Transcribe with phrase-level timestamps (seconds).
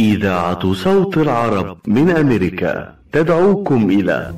[0.00, 2.94] إذاعة صوت العرب من أمريكا.
[3.12, 4.32] تدعوكم إلى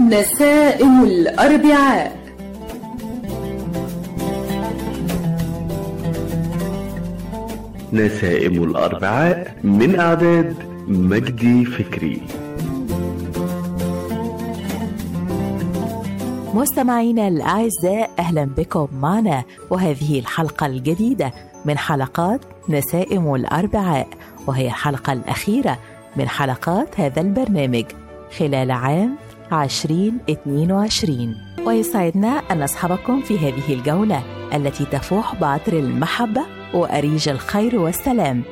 [0.00, 2.20] نسائم الأربعاء.
[7.92, 10.54] نسائم الأربعاء من إعداد
[10.88, 12.22] مجدي فكري.
[16.54, 21.32] مستمعينا الأعزاء أهلا بكم معنا وهذه الحلقة الجديدة
[21.64, 24.08] من حلقات نسائم الأربعاء
[24.46, 25.78] وهي الحلقة الأخيرة
[26.16, 27.84] من حلقات هذا البرنامج
[28.38, 29.16] خلال عام
[29.52, 31.34] 2022
[31.66, 34.22] ويسعدنا أن نصحبكم في هذه الجولة
[34.54, 36.42] التي تفوح بعطر المحبة
[36.74, 38.42] وأريج الخير والسلام.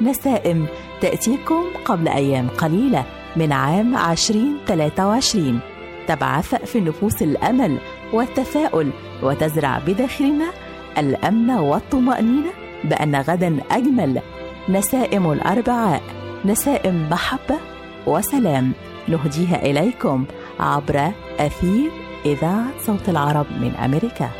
[0.00, 0.66] نسائم
[1.00, 3.04] تأتيكم قبل أيام قليلة
[3.36, 5.60] من عام 2023
[6.08, 7.78] تبعث في النفوس الأمل
[8.12, 8.90] والتفاؤل
[9.22, 10.50] وتزرع بداخلنا
[10.98, 12.50] الأمن والطمأنينة
[12.84, 14.20] بأن غدا أجمل.
[14.68, 16.02] نسائم الأربعاء
[16.44, 17.58] نسائم محبة
[18.06, 18.72] وسلام.
[19.08, 20.24] نهديها إليكم
[20.60, 21.90] عبر أثير
[22.26, 24.30] إذاعة صوت العرب من أمريكا.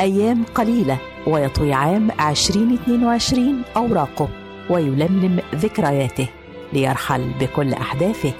[0.00, 4.28] أيام قليلة ويطوي عام 2022 أوراقه
[4.70, 6.28] ويلملم ذكرياته
[6.72, 8.32] ليرحل بكل أحداثه.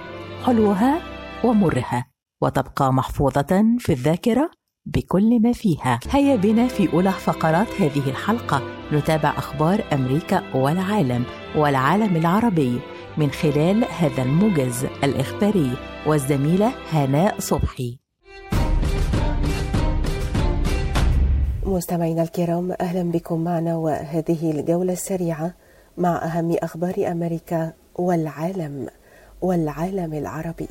[0.46, 1.13] حلوها
[1.44, 2.06] ومرها
[2.42, 4.50] وتبقى محفوظة في الذاكرة
[4.86, 6.00] بكل ما فيها.
[6.10, 8.62] هيا بنا في أولى فقرات هذه الحلقة.
[8.92, 11.24] نتابع أخبار أمريكا والعالم
[11.56, 12.80] والعالم العربي
[13.16, 15.76] من خلال هذا الموجز الإخباري.
[16.06, 17.98] والزميلة هناء صبحي.
[21.66, 25.54] مستمعينا الكرام أهلا بكم معنا وهذه الجولة السريعة
[25.98, 28.88] مع أهم أخبار أمريكا والعالم
[29.40, 30.68] والعالم العربي.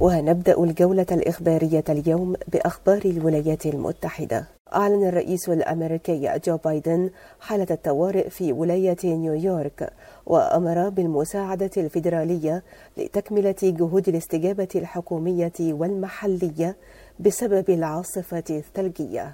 [0.00, 8.52] ونبدأ الجولة الإخبارية اليوم بأخبار الولايات المتحدة أعلن الرئيس الأمريكي جو بايدن حالة الطوارئ في
[8.52, 9.92] ولاية نيويورك
[10.26, 12.62] وأمر بالمساعدة الفيدرالية
[12.96, 16.76] لتكملة جهود الاستجابة الحكومية والمحلية
[17.20, 19.32] بسبب العاصفة الثلجية.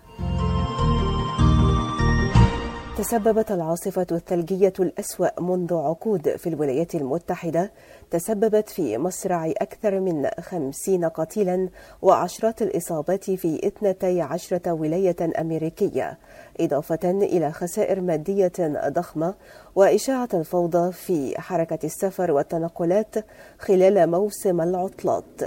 [2.98, 7.72] تسببت العاصفة الثلجية الأسوأ منذ عقود في الولايات المتحدة
[8.10, 11.68] تسببت في مصرع أكثر من خمسين قتيلا
[12.02, 16.18] وعشرات الإصابات في 12 ولاية أمريكية
[16.60, 18.52] إضافة إلى خسائر مادية
[18.88, 19.34] ضخمة
[19.74, 23.14] وإشاعة الفوضى في حركة السفر والتنقلات
[23.58, 25.42] خلال موسم العطلات.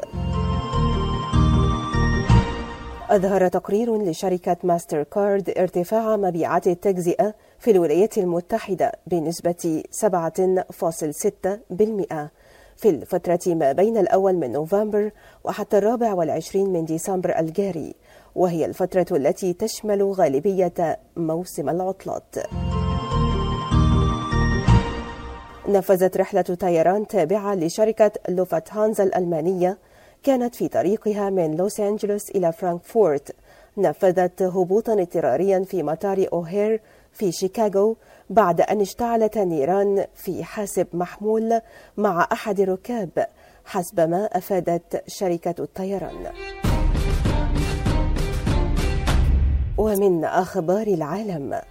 [3.09, 10.08] أظهر تقرير لشركة ماستر كارد ارتفاع مبيعات التجزئة في الولايات المتحدة بنسبة 7.6%
[12.78, 15.12] في الفترة ما بين الأول من نوفمبر
[15.44, 17.96] وحتى الرابع والعشرين من ديسمبر الجاري
[18.36, 22.36] وهي الفترة التي تشمل غالبية موسم العطلات.
[25.70, 29.78] نفذت رحلة طيران تابعة لشركة لوفتهانزا الألمانية
[30.24, 33.35] كانت في طريقها من لوس أنجلوس إلى فرانكفورت.
[33.78, 36.81] نفذت هبوطا اضطراريا في مطار أوهير
[37.12, 37.96] في شيكاغو
[38.29, 41.62] بعد أن اشتعلت نيران في حاسب محمول
[41.97, 43.09] مع أحد الركاب
[43.66, 46.25] حسب ما أفادت شركة الطيران.
[49.78, 51.62] ومن أخبار العالم.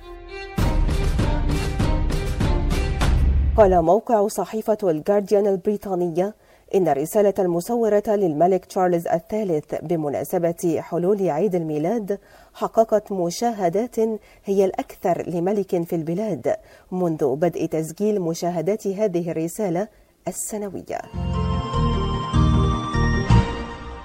[3.56, 6.34] قال موقع صحيفة الجارديان البريطانية
[6.74, 12.18] إن الرسالة المصورة للملك تشارلز الثالث بمناسبة حلول عيد الميلاد
[12.54, 13.98] حققت مشاهدات
[14.44, 16.56] هي الأكثر لملك في البلاد
[16.92, 19.88] منذ بدء تسجيل مشاهدات هذه الرسالة
[20.28, 20.98] السنوية.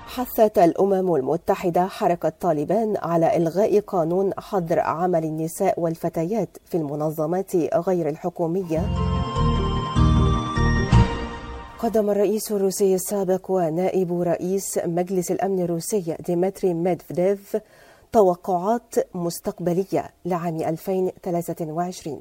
[0.06, 8.10] حثت الأمم المتحدة حركة طالبان على إلغاء قانون حظر عمل النساء والفتيات في المنظمات غير
[8.10, 8.86] الحكومية
[11.84, 17.58] قدم الرئيس الروسي السابق ونائب رئيس مجلس الأمن الروسي ديمتري ميدفديف
[18.12, 22.20] توقعات مستقبلية لعام 2023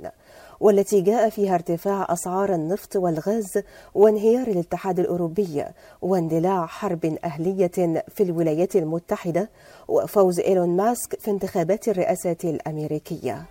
[0.61, 3.59] والتي جاء فيها ارتفاع أسعار النفط والغاز
[3.95, 5.65] وانهيار الاتحاد الأوروبي
[6.03, 9.51] واندلاع حرب أهلية في الولايات المتحدة
[9.89, 13.47] وفوز إيلون ماسك في انتخابات الرئاسة الأمريكية.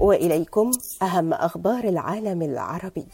[0.00, 0.70] وإليكم
[1.02, 3.06] أهم أخبار العالم العربي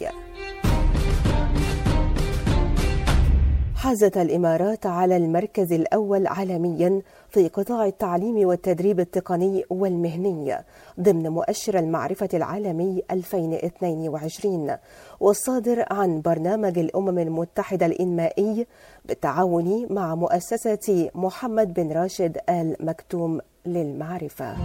[3.77, 10.57] حازت الإمارات على المركز الأول عالميا في قطاع التعليم والتدريب التقني والمهني
[11.01, 14.77] ضمن مؤشر المعرفة العالمي 2022
[15.21, 18.67] والصادر عن برنامج الأمم المتحدة الإنمائي
[19.05, 24.57] بالتعاون مع مؤسسة محمد بن راشد آل مكتوم للمعرفة.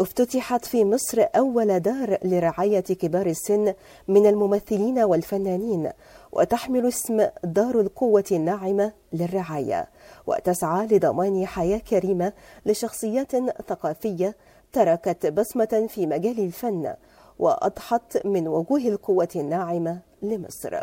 [0.00, 3.74] افتتحت في مصر أول دار لرعاية كبار السن
[4.08, 5.90] من الممثلين والفنانين
[6.32, 9.88] وتحمل اسم دار القوة الناعمة للرعاية
[10.26, 12.32] وتسعى لضمان حياة كريمة
[12.66, 13.32] لشخصيات
[13.68, 14.36] ثقافية
[14.72, 16.94] تركت بصمة في مجال الفن
[17.38, 20.80] وأضحت من وجوه القوة الناعمة لمصر.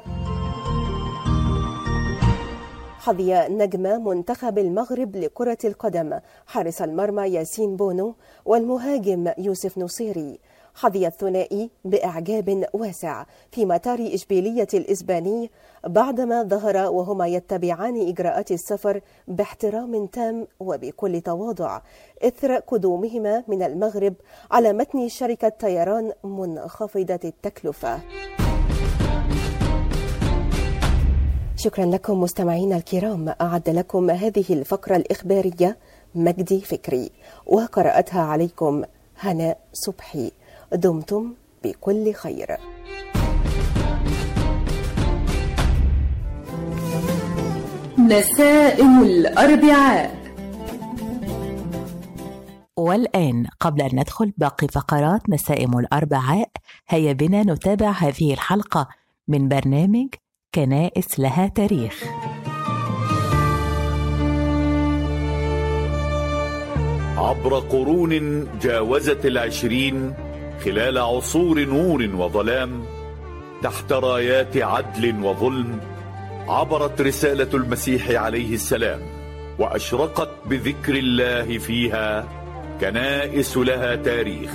[3.07, 8.15] حظي نجم منتخب المغرب لكرة القدم حارس المرمى ياسين بونو
[8.45, 10.39] والمهاجم يوسف نصيري
[10.75, 15.51] حظي الثنائي بإعجاب واسع في مطار إشبيلية الإسباني
[15.85, 21.81] بعدما ظهر وهما يتبعان إجراءات السفر باحترام تام وبكل تواضع
[22.23, 24.13] إثر قدومهما من المغرب
[24.51, 27.99] على متن شركة طيران منخفضة التكلفة.
[31.57, 33.33] شكرا لكم مستمعينا الكرام.
[33.41, 35.77] أعد لكم هذه الفقرة الإخبارية
[36.15, 37.11] مجدي فكري
[37.45, 38.83] وقرأتها عليكم
[39.19, 40.31] هناء صبحي.
[40.73, 41.33] دمتم
[41.63, 42.57] بكل خير.
[47.99, 50.17] نسائم الأربعاء.
[52.77, 56.49] والآن قبل أن ندخل باقي فقرات نسائم الأربعاء
[56.89, 58.87] هيا بنا نتابع هذه الحلقة
[59.27, 60.07] من برنامج
[60.57, 62.03] كنائس لها تاريخ.
[67.17, 70.13] عبر قرون جاوزت العشرين
[70.65, 72.85] خلال عصور نور وظلام
[73.63, 75.79] تحت رايات عدل وظلم
[76.47, 79.01] عبرت رسالة المسيح عليه السلام
[79.59, 82.27] وأشرقت بذكر الله فيها
[82.81, 84.51] كنائس لها تاريخ.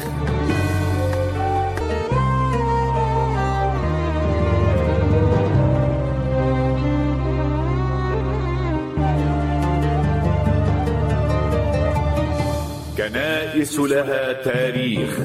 [13.62, 15.18] كنائس لها تاريخ.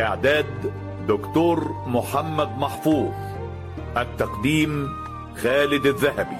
[0.00, 0.72] إعداد
[1.08, 3.12] دكتور محمد محفوظ.
[3.96, 4.88] التقديم
[5.42, 6.36] خالد الذهبي.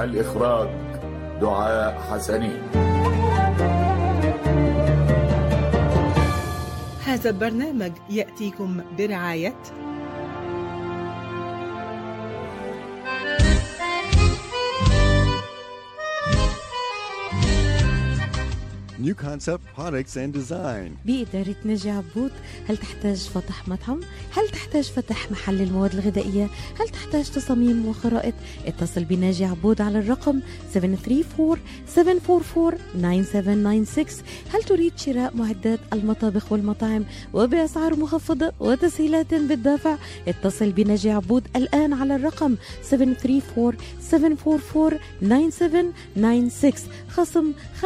[0.00, 0.68] الإخراج
[1.40, 2.62] دعاء حسنين.
[7.06, 9.56] هذا البرنامج يأتيكم برعاية
[19.00, 22.32] New Concept Products and Design بإدارة ناجي عبود
[22.68, 24.00] هل تحتاج فتح مطعم؟
[24.36, 26.48] هل تحتاج فتح محل للمواد الغذائية؟
[26.80, 28.34] هل تحتاج تصاميم وخرائط؟
[28.66, 30.40] اتصل بناجي عبود على الرقم
[30.74, 30.78] 734-744-9796
[34.54, 37.04] هل تريد شراء معدات المطابخ والمطاعم
[37.34, 39.96] وبأسعار مخفضة وتسهيلات بالدافع؟
[40.28, 42.56] اتصل بناجي عبود الآن على الرقم
[42.90, 42.94] 734-744-9796
[47.08, 47.52] خصم
[47.82, 47.84] 5%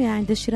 [0.00, 0.55] عند الشراء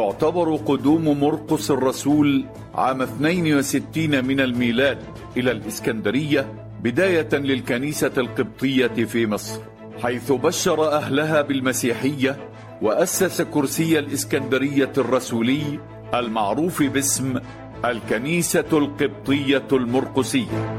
[0.00, 4.98] يعتبر قدوم مرقس الرسول عام 62 من الميلاد
[5.36, 6.46] إلى الإسكندرية
[6.82, 9.60] بداية للكنيسة القبطية في مصر
[10.02, 12.36] حيث بشر أهلها بالمسيحية
[12.82, 15.78] وأسس كرسي الإسكندرية الرسولي
[16.14, 17.40] المعروف باسم
[17.84, 20.76] الكنيسة القبطية المرقسية.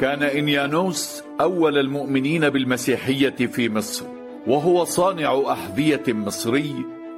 [0.00, 4.04] كان إنيانوس أول المؤمنين بالمسيحية في مصر
[4.46, 6.74] وهو صانع أحذية مصري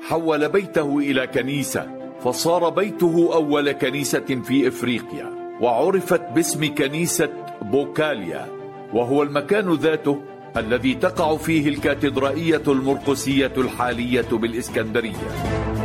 [0.09, 1.87] حول بيته إلى كنيسة
[2.25, 7.29] فصار بيته أول كنيسة في إفريقيا وعرفت باسم كنيسة
[7.63, 8.47] بوكاليا
[8.93, 10.23] وهو المكان ذاته
[10.57, 15.80] الذي تقع فيه الكاتدرائية المرقسية الحالية بالإسكندرية.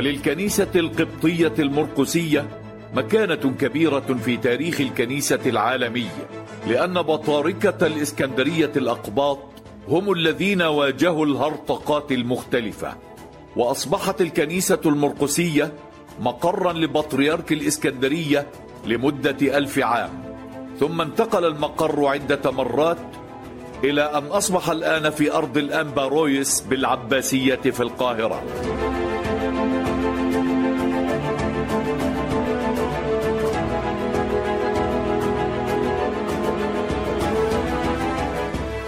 [0.00, 2.48] وللكنيسة القبطية المرقسية
[2.94, 6.06] مكانة كبيرة في تاريخ الكنيسة العالمي
[6.66, 9.38] لأن بطاركة الإسكندرية الأقباط
[9.88, 12.96] هم الذين واجهوا الهرطقات المختلفة
[13.56, 15.72] وأصبحت الكنيسة المرقسية
[16.20, 18.46] مقرا لبطريرك الإسكندرية
[18.86, 20.10] لمدة ألف عام.
[20.78, 22.98] ثم انتقل المقر عدة مرات
[23.84, 28.42] إلى أن أصبح الآن في أرض الأنبا رويس بالعباسية في القاهرة.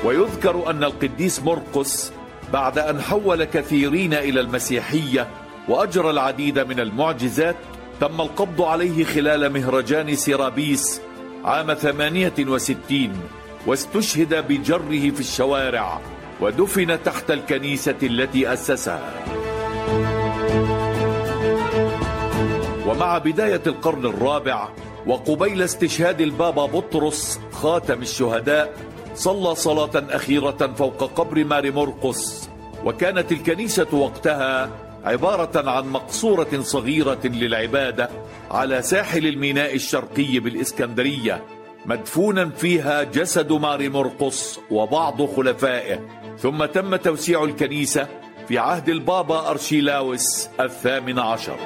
[0.04, 2.12] ويذكر أن القديس مرقس
[2.52, 5.28] بعد أن حول كثيرين إلى المسيحية
[5.68, 7.56] وأجرى العديد من المعجزات
[8.00, 11.00] تم القبض عليه خلال مهرجان سيرابيس
[11.44, 13.12] عام 68
[13.66, 16.00] واستشهد بجره في الشوارع
[16.40, 19.12] ودفن تحت الكنيسة التي أسسها.
[22.87, 24.68] ومع بداية القرن الرابع
[25.06, 28.75] وقبيل استشهاد البابا بطرس خاتم الشهداء
[29.14, 32.50] صلى صلاة أخيرة فوق قبر ماري مرقس
[32.85, 34.71] وكانت الكنيسة وقتها
[35.04, 38.11] عبارة عن مقصورة صغيرة للعبادة
[38.50, 41.45] على ساحل الميناء الشرقي بالإسكندرية
[41.87, 46.00] مدفونا فيها جسد ماري مرقس وبعض خلفائه.
[46.38, 48.09] ثم تم توسيع الكنيسة
[48.49, 51.57] في عهد البابا أرشيلاوس الثامن عشر.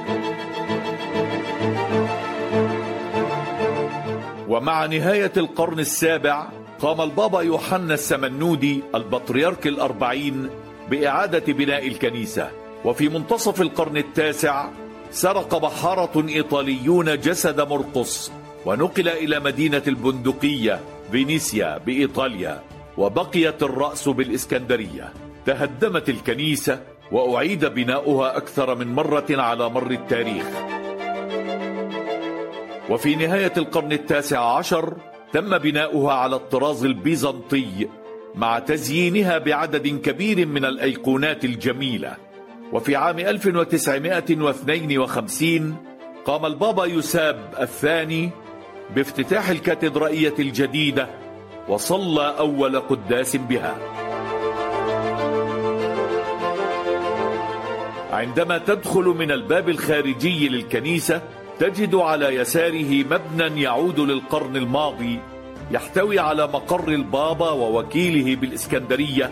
[4.48, 6.48] ومع نهاية القرن السابع
[6.80, 10.50] قام البابا يوحنا السمنودي البطريرك الأربعين
[10.90, 12.50] بإعادة بناء الكنيسة
[12.84, 14.68] وفي منتصف القرن التاسع
[15.10, 18.32] سرق بحارة إيطاليون جسد مرقس
[18.66, 20.80] ونقل إلى مدينة البندقية
[21.12, 22.62] فينيسيا بإيطاليا
[22.98, 25.12] وبقيت الرأس بالإسكندرية.
[25.46, 26.80] تهدمت الكنيسة
[27.12, 30.46] وأعيد بناؤها أكثر من مرة على مر التاريخ.
[32.90, 34.96] وفي نهاية القرن التاسع عشر
[35.36, 37.88] تم بناؤها على الطراز البيزنطي
[38.34, 42.16] مع تزيينها بعدد كبير من الأيقونات الجميلة.
[42.72, 45.76] وفي عام 1952
[46.24, 48.30] قام البابا يساب الثاني
[48.94, 51.08] بافتتاح الكاتدرائية الجديدة
[51.68, 53.76] وصلى أول قداس بها.
[58.12, 61.22] عندما تدخل من الباب الخارجي للكنيسة
[61.58, 65.20] تجد على يساره مبنى يعود للقرن الماضي
[65.70, 69.30] يحتوي على مقر البابا ووكيله بالإسكندرية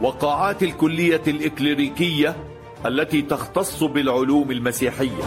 [0.00, 2.36] وقاعات الكلية الإكليريكية
[2.86, 5.22] التي تختص بالعلوم المسيحية.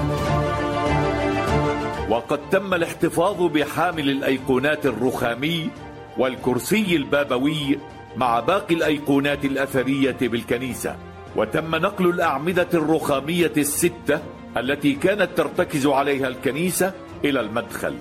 [2.10, 5.70] وقد تم الاحتفاظ بحامل الأيقونات الرخامي
[6.18, 7.80] والكرسي البابوي
[8.16, 10.96] مع باقي الأيقونات الأثرية بالكنيسة
[11.36, 14.20] وتم نقل الأعمدة الرخامية الستة
[14.58, 16.94] التي كانت ترتكز عليها الكنيسة
[17.26, 17.96] إلى المدخل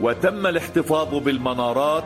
[0.00, 2.04] وتم الاحتفاظ بالمنارات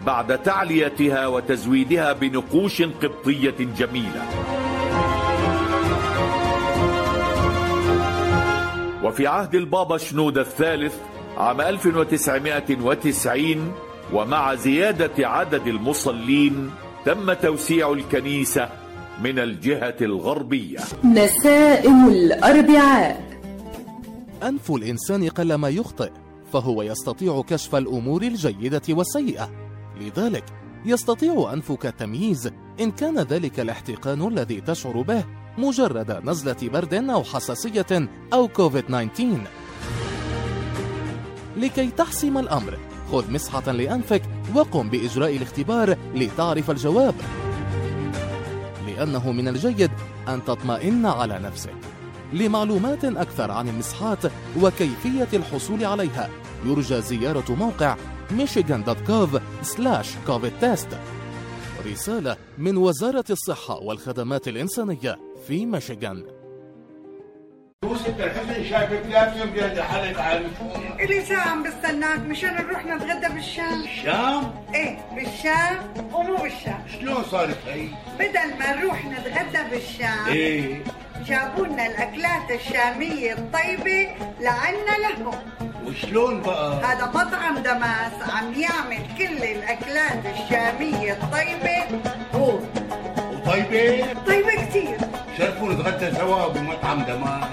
[0.00, 4.22] بعد تعليتها وتزويدها بنقوش قبطية جميلة.
[9.04, 10.94] وفي عهد البابا شنود الثالث
[11.36, 13.72] عام 1990
[14.12, 16.70] ومع زيادة عدد المصلين
[17.04, 18.68] تم توسيع الكنيسة
[19.22, 20.78] من الجهة الغربية.
[21.04, 23.29] نسائم الأربعاء.
[24.42, 26.10] أنف الإنسان قلما يخطئ
[26.52, 29.50] فهو يستطيع كشف الأمور الجيدة والسيئة.
[30.00, 30.44] لذلك
[30.84, 35.24] يستطيع أنفك التمييز إن كان ذلك الاحتقان الذي تشعر به
[35.58, 39.40] مجرد نزلة برد أو حساسية أو كوفيد 19
[41.56, 42.78] لكي تحسم الأمر
[43.12, 44.22] خذ مسحة لأنفك
[44.54, 47.14] وقم بإجراء الاختبار لتعرف الجواب.
[48.86, 49.90] لأنه من الجيد
[50.28, 51.74] أن تطمئن على نفسك.
[52.32, 54.18] لمعلومات أكثر عن المسحات
[54.62, 56.30] وكيفية الحصول عليها.
[56.64, 57.96] يرجى زيارة موقع
[58.30, 59.40] michigan.gov
[60.28, 60.94] covid test.
[61.86, 65.18] رسالة من وزارة الصحة والخدمات الإنسانية
[65.48, 66.24] في ميشيغان.
[67.84, 70.50] يوسف الحسن شايفك لازم بيد حالك عن
[71.00, 72.20] إلي ساعة عم بستناك.
[72.20, 73.82] مشان نروح نتغدى بالشام.
[73.82, 76.82] الشام؟ إيه بالشام ومو بالشام.
[77.00, 80.26] شلون صارت هي؟ بدل ما نروح نتغدى بالشام.
[80.26, 80.84] إيه.
[81.26, 84.08] جابوا لنا الأكلات الشامية الطيبة
[84.40, 85.34] لعنا لهم
[85.86, 92.00] وشلون بقى؟ هذا مطعم دماس عم يعمل كل الأكلات الشامية الطيبة
[92.34, 92.58] هو
[93.32, 94.96] وطيبة؟ طيبة كتير
[95.38, 97.48] شرفوا نتغدى سوا بمطعم دمار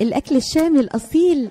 [0.00, 1.50] الأكل الشامي الأصيل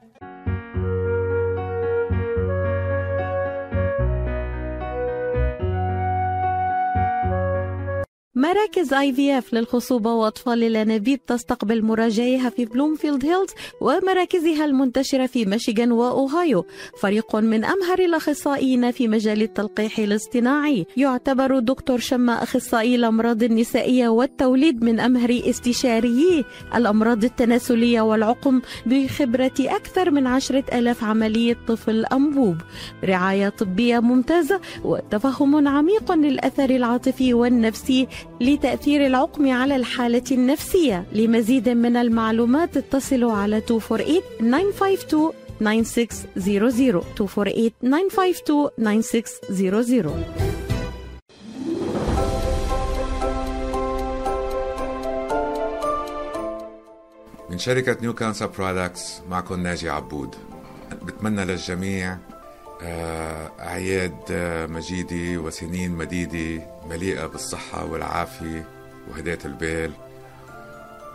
[8.35, 13.49] مراكز IVF للخصوبة وأطفال الأنابيب تستقبل مراجعيها في بلومفيلد هيلز
[13.81, 16.65] ومراكزها المنتشرة في ميشيغان وأوهايو.
[17.01, 20.85] فريق من أمهر الأخصائيين في مجال التلقيح الاصطناعي.
[20.97, 26.45] يعتبر دكتور شما أخصائي الأمراض النسائية والتوليد من أمهر استشاريي.
[26.75, 32.57] الأمراض التناسلية والعقم بخبرة أكثر من عشرة آلاف عملية طفل أنبوب.
[33.03, 38.07] رعاية طبية ممتازة وتفهم عميق للأثر العاطفي والنفسي
[38.41, 41.05] لتأثير العقم على الحالة النفسية.
[41.13, 50.51] لمزيد من المعلومات اتصلوا على 248 952 9600 248 952 9600
[57.49, 60.35] من شركة New Concept Products معكم ناجي عبود.
[61.05, 62.17] بتمنى للجميع
[62.83, 68.65] أعياد آه، مجيدة وسنين مديدة مليئة بالصحة والعافية
[69.09, 69.91] وهداية البال.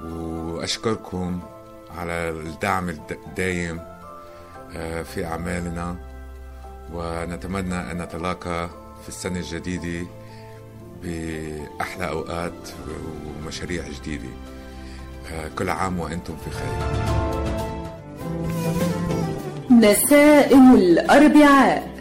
[0.04, 1.40] وأشكركم
[1.98, 3.80] على الدعم الدايم
[4.76, 5.96] آه، في أعمالنا.
[6.92, 8.68] ونتمنى أن نتلاقى
[9.02, 10.06] في السنة الجديدة
[11.02, 12.68] بأحلى أوقات
[13.44, 14.28] ومشاريع جديدة.
[15.58, 16.76] كل عام وأنتم في خير.
[19.70, 21.96] نسائم الأربعاء.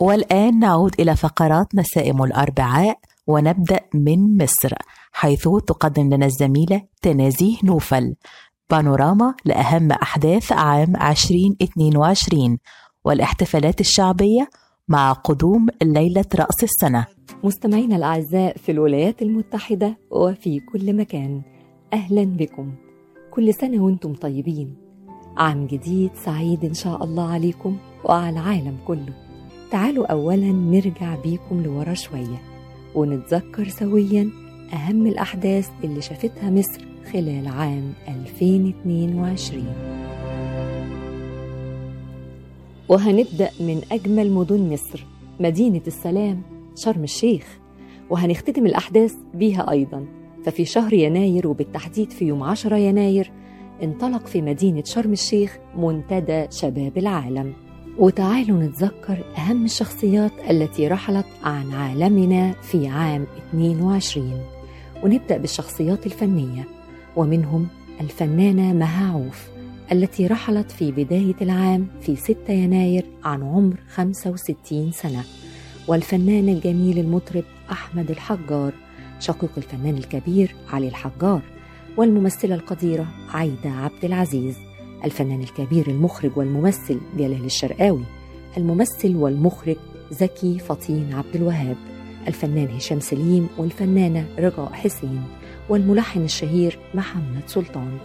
[0.00, 4.74] والآن نعود إلى فقرات نسائم الأربعاء ونبدأ من مصر
[5.12, 8.14] حيث تقدم لنا الزميلة تنازيه نوفل.
[8.70, 12.58] بانوراما لأهم أحداث عام 2022
[13.04, 14.48] والاحتفالات الشعبية
[14.88, 17.06] مع قدوم ليلة رأس السنة.
[17.44, 21.42] مستمعينا الأعزاء في الولايات المتحدة وفي كل مكان
[21.92, 22.74] أهلا بكم.
[23.30, 24.85] كل سنة وأنتم طيبين.
[25.36, 29.12] عام جديد سعيد إن شاء الله عليكم وعلى العالم كله.
[29.70, 32.42] تعالوا أولا نرجع بيكم لورا شوية
[32.94, 34.30] ونتذكر سويا
[34.72, 39.64] أهم الأحداث اللي شافتها مصر خلال عام 2022
[42.88, 45.04] وهنبدأ من أجمل مدن مصر
[45.40, 46.42] مدينة السلام
[46.76, 47.58] شرم الشيخ.
[48.10, 50.06] وهنختتم الأحداث بيها أيضا.
[50.44, 53.32] ففي شهر يناير وبالتحديد في يوم 10 يناير
[53.82, 57.52] انطلق في مدينة شرم الشيخ منتدى شباب العالم.
[57.98, 64.40] وتعالوا نتذكر أهم الشخصيات التي رحلت عن عالمنا في عام 22
[65.04, 66.64] ونبدأ بالشخصيات الفنية
[67.16, 67.66] ومنهم
[68.00, 69.48] الفنانة مها عوف
[69.92, 75.24] التي رحلت في بداية العام في 6 يناير عن عمر 65 سنة.
[75.88, 78.72] والفنان الجميل المطرب أحمد الحجار
[79.20, 81.40] شقيق الفنان الكبير علي الحجار.
[81.96, 84.56] والممثلة القديرة عايدة عبد العزيز
[85.04, 88.04] الفنان الكبير المخرج والممثل جلال الشرقاوي
[88.56, 89.76] الممثل والمخرج
[90.10, 91.76] زكي فطين عبد الوهاب
[92.28, 95.22] الفنان هشام سليم والفنانة رجاء حسين
[95.68, 97.98] والملحن الشهير محمد سلطان.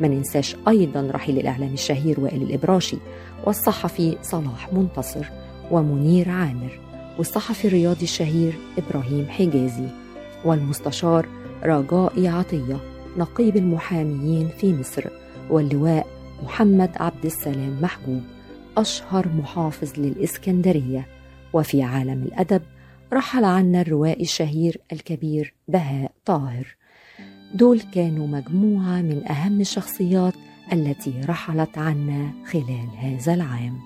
[0.00, 2.96] ما ننساش أيضا رحيل الإعلام الشهير وائل الإبراشي
[3.44, 5.26] والصحفي صلاح منتصر
[5.70, 6.80] ومنير عامر
[7.18, 9.88] والصحفي الرياضي الشهير إبراهيم حجازي
[10.44, 11.28] والمستشار
[11.64, 12.95] رجاء عطية.
[13.18, 15.04] نقيب المحاميين في مصر
[15.50, 16.06] واللواء
[16.44, 18.22] محمد عبد السلام محجوب
[18.76, 21.06] أشهر محافظ للإسكندرية.
[21.52, 22.62] وفي عالم الأدب
[23.12, 26.76] رحل عنا الروائي الشهير الكبير بهاء طاهر.
[27.54, 30.34] دول كانوا مجموعة من أهم الشخصيات
[30.72, 33.78] التي رحلت عنا خلال هذا العام.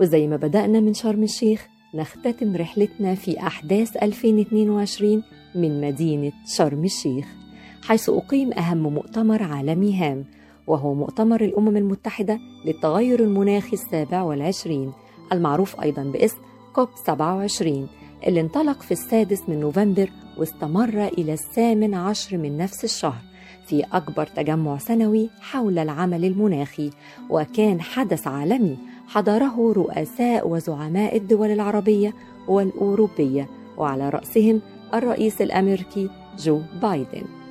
[0.00, 5.22] وزي ما بدأنا من شرم الشيخ نختتم رحلتنا في أحداث 2022
[5.54, 7.41] من مدينة شرم الشيخ.
[7.82, 10.24] حيث أقيم أهم مؤتمر عالمي هام
[10.66, 14.92] وهو مؤتمر الأمم المتحدة للتغير المناخي السابع والعشرين
[15.32, 16.36] المعروف أيضا باسم
[16.72, 17.88] كوب 27
[18.26, 23.22] اللي انطلق في السادس من نوفمبر واستمر إلى الثامن عشر من نفس الشهر
[23.66, 26.90] في أكبر تجمع سنوي حول العمل المناخي
[27.30, 32.14] وكان حدث عالمي حضره رؤساء وزعماء الدول العربية
[32.48, 34.60] والأوروبية وعلى رأسهم
[34.94, 37.41] الرئيس الأمريكي جو بايدن.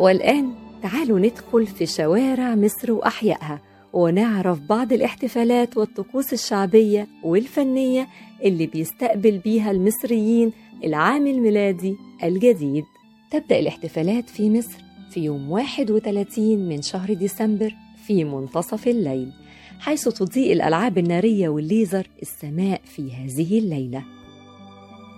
[0.00, 3.60] والآن تعالوا ندخل في شوارع مصر وأحيائها
[3.92, 8.08] ونعرف بعض الاحتفالات والطقوس الشعبية والفنية
[8.44, 10.52] اللي بيستقبل بيها المصريين
[10.84, 12.84] العام الميلادي الجديد.
[13.30, 14.78] تبدأ الاحتفالات في مصر
[15.10, 17.74] في يوم 31 من شهر ديسمبر
[18.06, 19.32] في منتصف الليل
[19.80, 24.04] حيث تضيء الألعاب النارية والليزر السماء في هذه الليلة.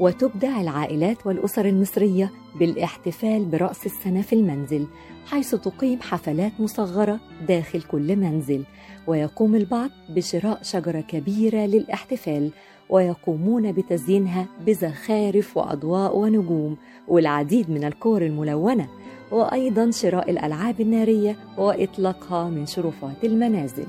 [0.03, 4.87] وتبدع العائلات والأسر المصرية بالاحتفال برأس السنة في المنزل
[5.27, 8.65] حيث تقيم حفلات مصغرة داخل كل منزل.
[9.07, 12.51] ويقوم البعض بشراء شجرة كبيرة للاحتفال
[12.91, 16.77] ويقومون بتزيينها بزخارف وأضواء ونجوم
[17.09, 18.89] والعديد من الكور الملونة
[19.31, 23.87] وأيضا شراء الألعاب النارية وإطلاقها من شرفات المنازل.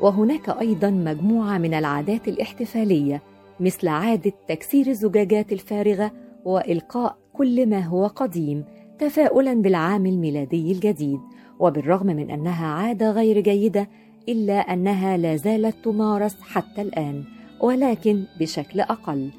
[0.00, 6.12] وهناك أيضا مجموعة من العادات الاحتفالية مثل عادة تكسير الزجاجات الفارغة
[6.44, 8.64] وإلقاء كل ما هو قديم
[8.98, 11.20] تفاؤلا بالعام الميلادي الجديد
[11.58, 13.88] وبالرغم من أنها عادة غير جيدة
[14.28, 17.24] إلا أنها لا زالت تمارس حتى الآن
[17.60, 19.30] ولكن بشكل أقل.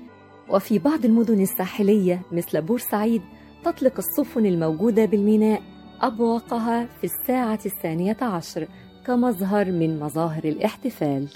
[0.50, 3.22] وفي بعض المدن الساحلية مثل بورسعيد
[3.64, 5.62] تطلق السفن الموجودة بالميناء
[6.02, 8.68] أبواقها في الساعة الثانية عشر
[9.06, 11.28] كمظهر من مظاهر الاحتفال.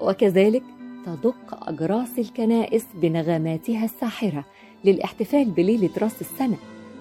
[0.00, 0.62] وكذلك
[1.06, 4.44] تدق أجراس الكنائس بنغماتها الساحرة
[4.84, 6.56] للاحتفال بليلة راس السنة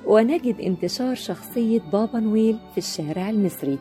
[0.06, 3.78] ونجد انتشار شخصية بابا نويل في الشارع المصري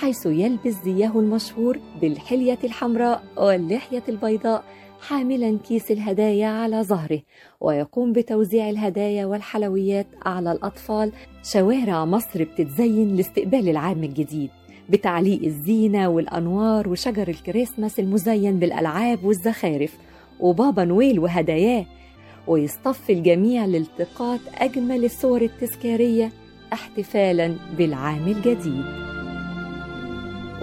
[0.00, 4.64] حيث يلبس زيه المشهور بالحلية الحمراء واللحية البيضاء
[5.08, 7.22] حاملا كيس الهدايا على ظهره
[7.60, 11.12] ويقوم بتوزيع الهدايا والحلويات على الأطفال
[11.42, 14.50] شوارع مصر بتتزين لاستقبال العام الجديد.
[14.90, 19.96] بتعليق الزينة والأنوار وشجر الكريسماس المزين بالألعاب والزخارف
[20.40, 21.86] وبابا نويل وهداياه.
[22.46, 26.32] ويصطف الجميع لالتقاط أجمل الصور التذكارية
[26.72, 28.84] احتفالا بالعام الجديد.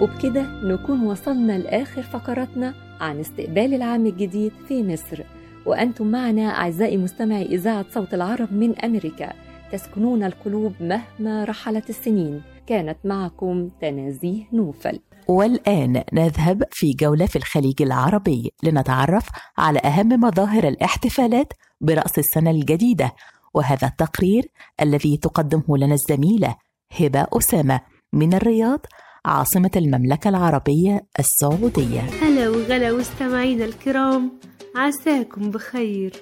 [0.00, 5.22] وبكده نكون وصلنا لآخر فقراتنا عن استقبال العام الجديد في مصر.
[5.66, 9.32] وأنتم معنا أعزائي مستمعي إذاعة صوت العرب من أمريكا.
[9.72, 12.42] تسكنون القلوب مهما رحلت السنين.
[12.66, 15.00] كانت معكم تنازيه نوفل.
[15.28, 23.12] والآن نذهب في جولة في الخليج العربي لنتعرف على أهم مظاهر الاحتفالات برأس السنة الجديدة
[23.54, 24.48] وهذا التقرير
[24.82, 26.56] الذي تقدمه لنا الزميلة
[27.00, 27.80] هبة أسامة
[28.12, 28.86] من الرياض
[29.24, 32.00] عاصمة المملكة العربية السعودية.
[32.00, 34.32] هلا وغلا مستمعينا الكرام
[34.76, 36.12] عساكم بخير.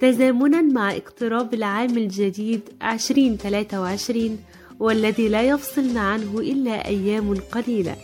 [0.00, 4.38] تزامنا مع اقتراب العام الجديد 2023
[4.80, 7.96] والذي لا يفصلنا عنه إلا أيام قليلة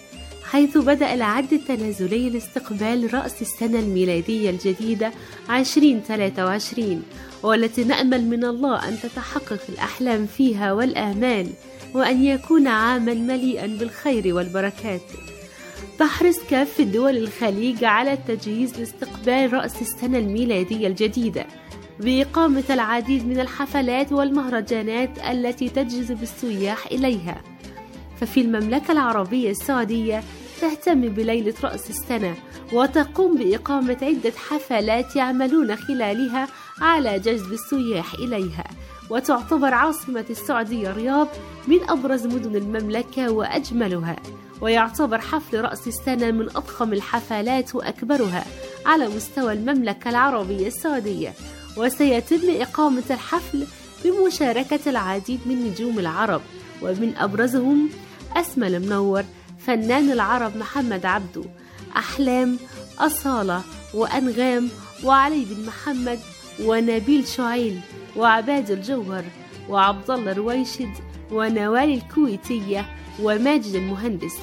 [0.44, 5.12] حيث بدأ العد التنازلي لاستقبال رأس السنة الميلادية الجديدة
[5.50, 7.02] 2023
[7.42, 11.46] والتي نأمل من الله أن تتحقق الأحلام فيها والآمال
[11.94, 15.00] وأن يكون عاما مليئا بالخير والبركات.
[15.98, 21.46] تحرص كافة دول الخليج على التجهيز لاستقبال رأس السنة الميلادية الجديدة.
[22.00, 27.42] بإقامة العديد من الحفلات والمهرجانات التي تجذب السياح إليها.
[28.20, 30.22] ففي المملكة العربية السعودية
[30.60, 32.34] تهتم بليلة رأس السنة
[32.72, 36.48] وتقوم بإقامة عدة حفلات يعملون خلالها
[36.80, 38.64] على جذب السياح إليها.
[39.10, 41.28] وتعتبر عاصمة السعودية الرياض
[41.68, 44.16] من أبرز مدن المملكة وأجملها.
[44.60, 48.44] ويعتبر حفل رأس السنة من أضخم الحفلات وأكبرها
[48.86, 51.32] على مستوى المملكة العربية السعودية.
[51.76, 53.66] وسيتم إقامة الحفل
[54.04, 56.40] بمشاركة العديد من نجوم العرب
[56.82, 57.88] ومن أبرزهم
[58.36, 59.24] أسمى المنور
[59.66, 61.44] فنان العرب محمد عبدو
[61.96, 62.58] أحلام
[62.98, 63.62] أصالة
[63.94, 64.68] وأنغام
[65.04, 66.18] وعلي بن محمد
[66.64, 67.80] ونبيل شعيل
[68.16, 69.24] وعباد الجوهر
[69.68, 70.90] وعبد الله رويشد
[71.32, 72.86] ونوال الكويتية
[73.22, 74.34] وماجد المهندس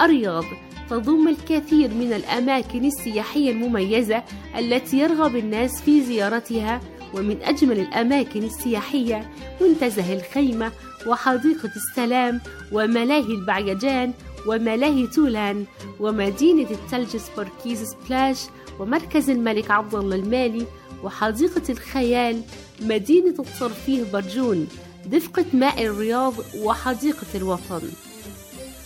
[0.00, 0.44] الرياض
[0.92, 4.22] تضم الكثير من الأماكن السياحية المميزة
[4.58, 6.80] التي يرغب الناس في زيارتها
[7.14, 10.72] ومن أجمل الأماكن السياحية منتزه الخيمة
[11.06, 12.40] وحديقة السلام
[12.72, 14.12] وملاهي البعيجان
[14.46, 15.64] وملاهي تولان
[16.00, 18.38] ومدينة الثلج سباركيز سبلاش
[18.80, 20.66] ومركز الملك عبد الله المالي
[21.04, 22.42] وحديقة الخيال
[22.82, 24.68] مدينة الترفيه برجون
[25.06, 27.82] دفقة ماء الرياض وحديقة الوطن.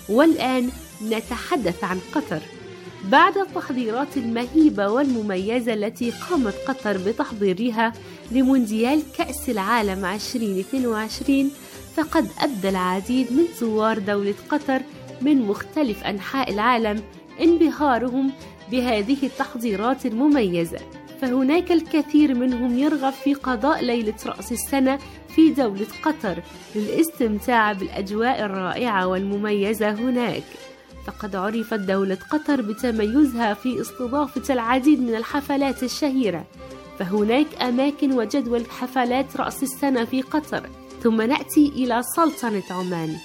[0.09, 0.71] والآن
[1.02, 2.40] نتحدث عن قطر.
[3.04, 7.92] بعد التحضيرات المهيبة والمميزة التي قامت قطر بتحضيرها
[8.30, 11.50] لمونديال كأس العالم 2022
[11.96, 14.80] فقد أبدى العديد من زوار دولة قطر
[15.20, 17.02] من مختلف أنحاء العالم
[17.40, 18.32] انبهارهم
[18.70, 20.78] بهذه التحضيرات المميزة.
[21.20, 24.98] فهناك الكثير منهم يرغب في قضاء ليلة رأس السنة
[25.35, 26.42] في دولة قطر
[26.74, 30.42] للاستمتاع بالأجواء الرائعة والمميزة هناك.
[31.07, 36.45] فقد عرفت دولة قطر بتميزها في استضافة العديد من الحفلات الشهيرة.
[36.99, 40.71] فهناك أماكن وجدول حفلات رأس السنة في قطر.
[41.03, 43.16] ثم نأتي إلى سلطنة عمان.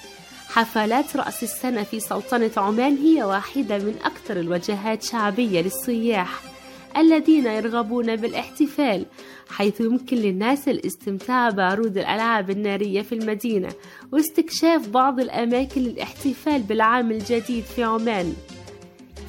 [0.47, 6.50] حفلات رأس السنة في سلطنة عمان هي واحدة من أكثر الوجهات شعبية للسياح.
[6.97, 9.05] الذين يرغبون بالاحتفال
[9.49, 13.69] حيث يمكن للناس الاستمتاع بعروض الألعاب النارية في المدينة
[14.11, 18.33] واستكشاف بعض الأماكن للاحتفال بالعام الجديد في عمان.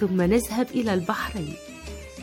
[0.00, 1.54] ثم نذهب إلى البحرين.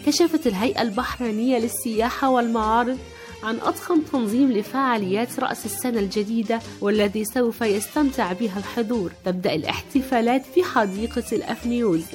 [0.05, 2.97] كشفت الهيئة البحرينية للسياحة والمعارض
[3.43, 9.11] عن أضخم تنظيم لفعاليات رأس السنة الجديدة والذي سوف يستمتع بها الحضور.
[9.25, 12.05] تبدأ الاحتفالات في حديقة الأفنيوز.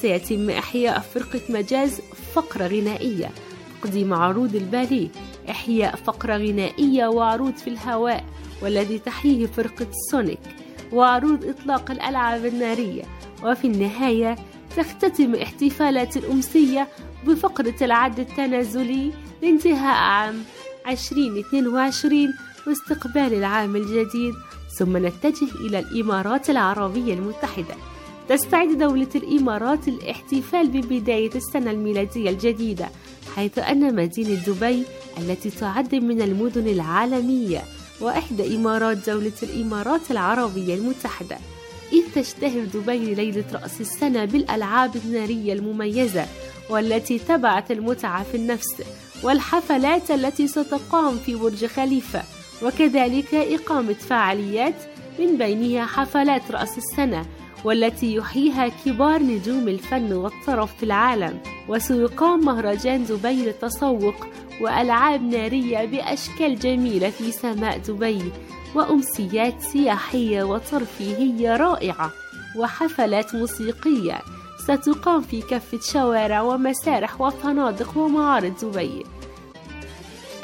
[0.00, 2.00] سيتم إحياء فرقة مجاز
[2.36, 3.30] فقرة غنائية.
[3.80, 5.08] تقديم عروض الباليه
[5.50, 8.24] إحياء فقرة غنائية وعروض في الهواء
[8.62, 10.40] والذي تحييه فرقة سونيك.
[10.92, 13.02] وعروض إطلاق الألعاب النارية.
[13.44, 14.36] وفي النهاية
[14.76, 16.88] تختتم احتفالات الأمسية
[17.26, 20.44] بفقرة العد التنازلي لانتهاء عام
[20.88, 22.34] 2022
[22.66, 24.34] واستقبال العام الجديد.
[24.78, 27.74] ثم نتجه إلى الإمارات العربية المتحدة.
[28.28, 32.88] تستعد دولة الإمارات للاحتفال ببداية السنة الميلادية الجديدة
[33.36, 34.82] حيث أن مدينة دبي
[35.18, 37.62] التي تعد من المدن العالمية
[38.00, 41.36] وإحدى إمارات دولة الإمارات العربية المتحدة.
[41.92, 46.26] إذ تشتهر دبي ليلة رأس السنة بالألعاب النارية المميزة
[46.70, 48.82] والتي تبعت المتعة في النفس
[49.22, 52.22] والحفلات التي ستقام في برج خليفة
[52.62, 54.74] وكذلك إقامة فعاليات
[55.18, 57.26] من بينها حفلات رأس السنة
[57.66, 64.26] والتي يحييها كبار نجوم الفن والطرف في العالم وسيقام مهرجان دبي للتسوق
[64.60, 68.32] وألعاب نارية بأشكال جميلة في سماء دبي
[68.74, 72.12] وأمسيات سياحية وترفيهية رائعة
[72.58, 74.20] وحفلات موسيقية.
[74.64, 79.02] ستقام في كافة شوارع ومسارح وفنادق ومعارض دبي.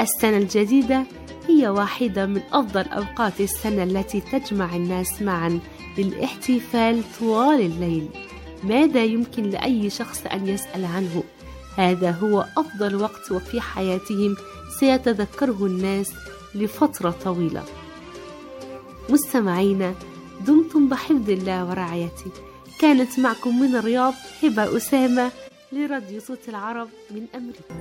[0.00, 1.04] السنة الجديدة
[1.48, 5.60] هي واحدة من أفضل أوقات السنة التي تجمع الناس معا.
[5.98, 8.08] للاحتفال طوال الليل.
[8.64, 11.22] ماذا يمكن لأي شخص أن يسأل عنه؟
[11.76, 14.36] هذا هو أفضل وقت وفي حياتهم
[14.80, 16.12] سيتذكره الناس
[16.54, 17.62] لفترة طويلة.
[19.08, 19.94] مستمعينا
[20.46, 22.30] دمتم بحفظ الله ورعايته.
[22.80, 25.30] كانت معكم من الرياض هبة أسامة
[25.72, 27.74] لراديو صوت العرب من أمريكا.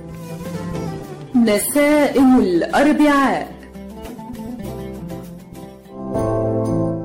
[1.34, 3.61] نسائم الأربعاء.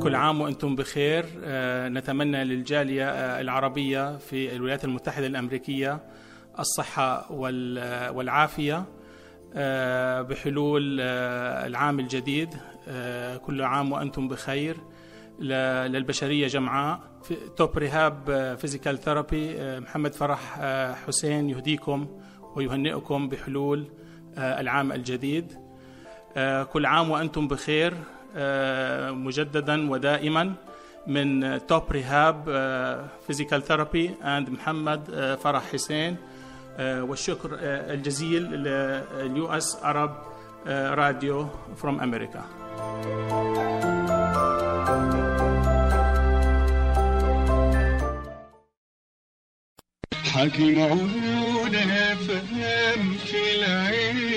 [0.08, 1.26] كل عام وأنتم بخير.
[1.44, 6.00] آه، نتمنى للجالية آه، العربية في الولايات المتحدة الأمريكية
[6.60, 8.86] الصحة وال- والعافية
[9.56, 12.50] آه، بحلول آه، العام الجديد.
[13.46, 14.78] كل عام وأنتم بخير.
[15.40, 17.00] ل- للبشرية جمعاء.
[17.24, 20.60] في Top Rehab Physical Therapy محمد فرح
[21.08, 22.08] حسين يهديكم
[22.56, 23.88] ويهنئكم بحلول
[24.38, 25.54] العام الجديد.
[26.74, 27.94] كل عام وأنتم بخير.
[29.12, 30.54] مجددا ودائما
[31.08, 32.44] من Top Rehab
[33.28, 36.18] Physical Therapy and محمد آه، فرح حسين
[36.78, 40.16] آه، والشكر آه، الجزيل لل US Arab
[40.68, 42.44] Radio from America
[50.34, 54.37] حكي عيونها فهم في العين.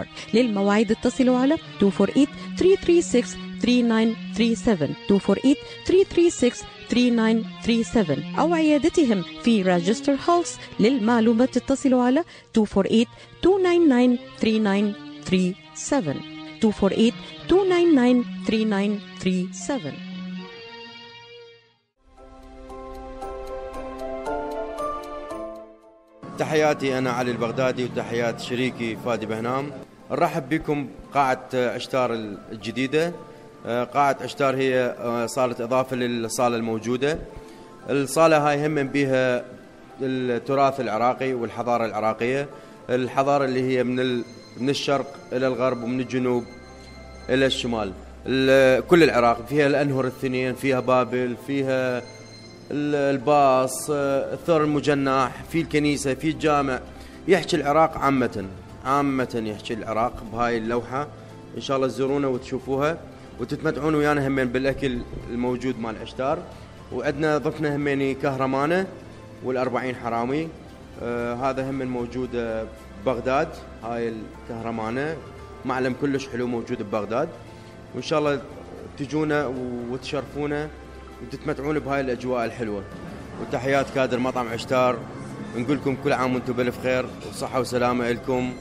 [0.00, 5.54] بارك للمواعيد اتصلوا على 248 336 3937 248
[5.86, 12.24] 336 3937 أو عيادتهم في راجستر هولس للمعلومات اتصلوا على
[12.56, 13.06] 248
[13.44, 17.12] 299 3937
[17.50, 20.10] 248 299 3937
[26.38, 29.72] تحياتي أنا علي البغدادي وتحيات شريكي فادي بهنام.
[30.10, 32.14] نرحب بكم قاعة عشتار
[32.52, 33.12] الجديدة.
[33.66, 37.18] آه، قاعة عشتار هي آه، صالة إضافة للصالة الموجودة.
[37.90, 39.44] الصالة هاي هم بها
[40.02, 42.48] التراث العراقي والحضارة العراقية.
[42.90, 44.16] الحضارة اللي هي من
[44.60, 46.44] من الشرق إلى الغرب ومن الجنوب
[47.28, 47.92] إلى الشمال.
[48.26, 51.98] ال- كل العراق فيها الأنهر الثنين فيها بابل فيها
[52.70, 56.80] ال- الباص آه، الثور المجنح في الكنيسة في الجامع.
[57.28, 58.44] يحكي العراق عامة.
[58.84, 61.08] عامة يحكي العراق بهاي اللوحة.
[61.56, 62.98] إن شاء الله تزورونا وتشوفوها
[63.40, 64.98] وتتمتعون ويانا همين بالأكل
[65.30, 66.38] الموجود مال عشتار.
[66.92, 68.86] وعندنا ضفنا هميني كهرمانة
[69.44, 70.48] والأربعين حرامي.
[71.02, 72.66] آه هذا هم موجود آه،
[73.02, 73.48] ببغداد
[73.84, 74.12] هاي
[74.48, 75.16] الكهرمانة.
[75.64, 77.28] معلم كلش حلو موجود ببغداد.
[77.94, 78.40] وإن شاء الله
[78.98, 79.46] تجونا
[79.90, 80.68] وتشرفونا
[81.22, 82.82] وتتمتعون بهاي الأجواء الحلوة.
[83.40, 84.98] وتحيات كادر مطعم عشتار.
[85.56, 88.52] نقول لكم كل عام وأنتم بألف خير وصحة وسلامة لكم.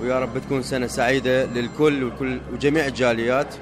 [0.00, 3.54] ويا رب تكون سنة سعيدة للكل وكل وجميع الجاليات.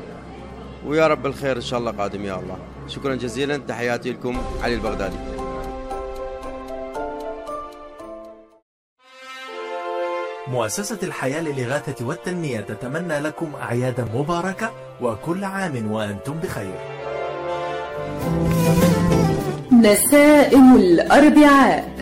[0.87, 2.57] ويا رب الخير إن شاء الله قادم يا الله.
[2.89, 3.57] شكرا جزيلا.
[3.57, 5.17] تحياتي لكم علي البغدادي.
[10.49, 16.79] مؤسسة الحياة للإغاثة والتنمية تتمنى لكم أعيادا مباركة وكل عام وأنتم بخير.
[19.73, 21.99] نسائم الأربعاء.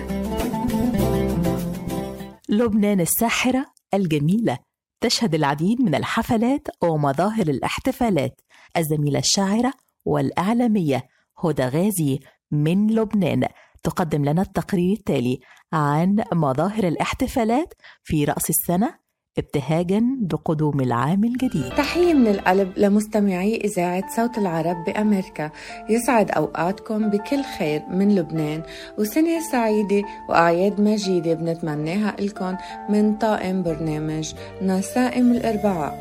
[2.48, 4.58] لبنان الساحرة الجميلة.
[5.00, 8.40] تشهد العديد من الحفلات ومظاهر الاحتفالات.
[8.76, 9.72] الزميلة الشاعرة
[10.04, 11.08] والإعلامية
[11.44, 12.20] هدى غازي
[12.50, 13.48] من لبنان.
[13.82, 15.40] تقدم لنا التقرير التالي
[15.72, 19.05] عن مظاهر الاحتفالات في رأس السنة
[19.38, 21.74] ابتهاجا بقدوم العام الجديد.
[21.76, 25.50] تحية من القلب لمستمعي إذاعة صوت العرب بأمريكا.
[25.90, 28.62] يسعد أوقاتكم بكل خير من لبنان.
[28.98, 32.56] وسنة سعيدة وأعياد مجيدة بنتمناها لكم
[32.88, 35.94] من طاقم برنامج نسائم الأربعاء.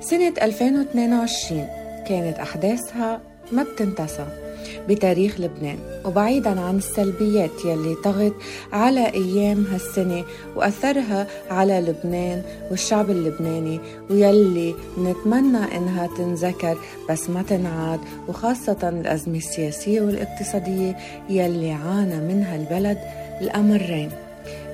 [0.00, 1.66] سنة 2022
[2.08, 3.20] كانت أحداثها
[3.52, 4.45] ما بتنتسى.
[4.88, 5.78] بتاريخ لبنان.
[6.04, 8.32] وبعيدا عن السلبيات يلي طغت
[8.72, 10.24] على أيام هالسنة
[10.56, 16.78] وأثرها على لبنان والشعب اللبناني ويلي نتمنى إنها تنذكر
[17.10, 20.96] بس ما تنعاد وخاصة الأزمة السياسية والاقتصادية
[21.30, 22.98] يلي عانى منها البلد
[23.40, 24.10] الأمرين.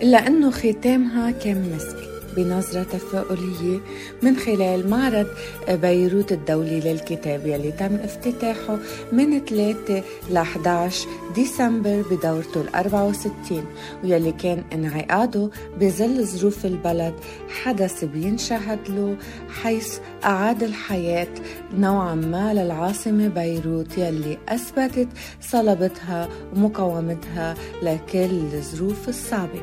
[0.03, 2.12] إلا أنه ختامها كان مسك.
[2.37, 3.81] بنظرة تفاؤلية
[4.23, 5.27] من خلال معرض
[5.68, 8.79] بيروت الدولي للكتاب يلي تم افتتاحه
[9.12, 13.64] من 3 ل 11 ديسمبر بدورته ال 64
[14.05, 17.14] ويلي كان انعقاده بظل ظروف البلد
[17.62, 19.16] حدث بينشهد له
[19.62, 21.35] حيث أعاد الحياة
[21.75, 25.09] نوعا ما للعاصمة بيروت يلي أثبتت
[25.40, 29.62] صلبتها ومقاومتها لكل الظروف الصعبة.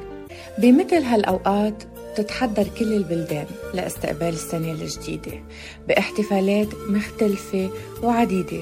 [0.58, 1.84] بمثل هالأوقات
[2.16, 5.32] تتحضر كل البلدان لاستقبال السنة الجديدة
[5.88, 7.70] باحتفالات مختلفة
[8.04, 8.62] وعديدة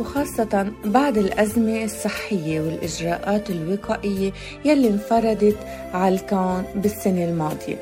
[0.00, 4.32] وخاصة بعد الأزمة الصحية والإجراءات الوقائية
[4.64, 5.56] يلي انفرضت
[5.94, 7.76] على الكون بالسنة الماضية.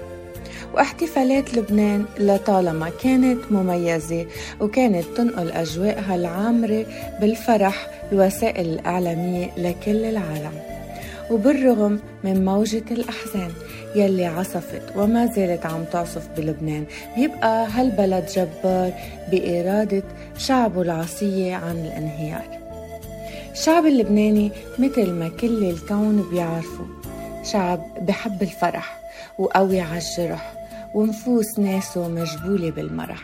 [0.74, 4.27] واحتفالات لبنان لطالما كانت مميزة
[4.61, 6.87] وكانت تنقل أجواءها العامرة
[7.20, 10.53] بالفرح الوسائل الإعلامية لكل العالم.
[11.31, 13.50] وبالرغم من موجة الأحزان
[13.94, 16.85] يلي عصفت وما زالت عم تعصف بلبنان.
[17.16, 18.92] بيبقى هالبلد جبار
[19.30, 20.02] بإرادة
[20.38, 22.64] شعبه العصية عن الانهيار.
[23.52, 26.87] الشعب اللبناني مثل ما كل الكون بيعرفوا
[27.42, 29.00] شعب بحب الفرح
[29.38, 30.52] وقوي على الجرح
[30.94, 33.18] ونفوس ناسه مجبولة بالمرح.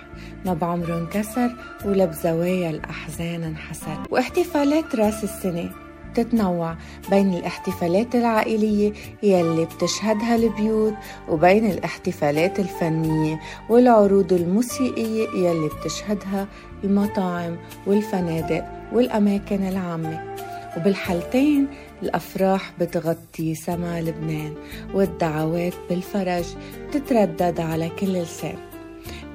[0.45, 1.51] ما بعمره انكسر
[1.85, 3.99] ولا بزوايا الأحزان انحسر.
[4.11, 5.71] واحتفالات راس السنة
[6.13, 6.77] بتتنوع
[7.11, 8.93] بين الاحتفالات العائلية
[9.23, 10.95] يلي بتشهدها البيوت
[11.29, 16.47] وبين الاحتفالات الفنية والعروض الموسيقية يلي بتشهدها
[16.85, 20.31] المطاعم والفنادق والأماكن العامة.
[20.77, 21.67] وبالحالتين
[22.03, 24.55] الأفراح بتغطي سما لبنان
[24.95, 26.45] والدعوات بالفرج
[26.89, 28.70] بتتردد على كل لسان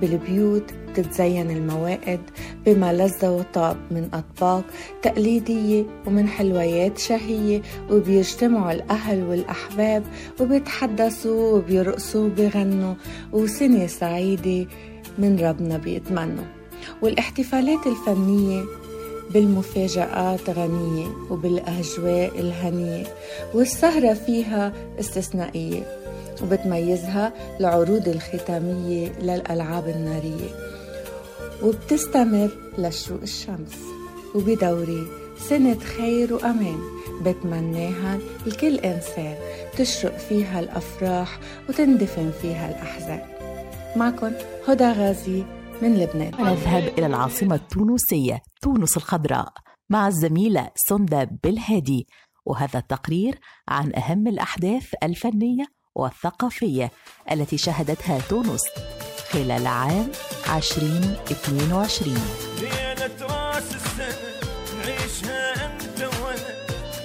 [0.02, 2.20] بالبيوت بتتزين الموائد
[2.66, 4.64] بما لذ وطاب من أطباق
[5.02, 10.04] تقليدية ومن حلويات شهية وبيجتمعوا الأهل والأحباب
[10.40, 12.94] وبيتحدثوا وبيرقصوا وبيغنوا
[13.34, 14.68] وسنة سعيدة
[15.18, 16.46] من ربنا بيتمنوا.
[17.02, 18.64] والاحتفالات الفنية
[19.34, 23.04] بالمفاجآت غنية وبالأجواء الهنية
[23.54, 26.05] والسهرة فيها استثنائية.
[26.44, 30.50] وبتميزها العروض الختامية للألعاب النارية.
[31.64, 33.76] وبتستمر لشروق الشمس.
[34.36, 36.80] وبدوري سنة خير وأمان
[37.22, 39.36] بتمناها لكل إنسان.
[39.78, 43.22] تشرق فيها الأفراح وتندفن فيها الأحزان.
[43.96, 44.32] معكم
[44.68, 45.44] هدى غازي
[45.82, 46.32] من لبنان.
[46.40, 49.54] نذهب إلى العاصمة التونسية تونس الخضراء
[49.90, 52.08] مع الزميلة سندة بالهادي
[52.46, 55.66] وهذا التقرير عن أهم الأحداث الفنية
[55.96, 56.92] والثقافية
[57.32, 58.62] التي شهدتها تونس
[59.32, 60.12] خلال عام
[60.56, 62.18] 2022
[62.62, 64.16] ليلة راس السنة
[64.78, 66.56] نعيشها أنت وأنا.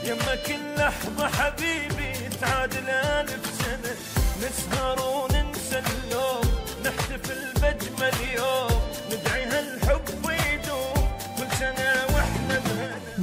[0.05, 3.97] يمك لحظة حبيبي تعادل ألف سنة
[4.43, 5.83] نسهر وننسى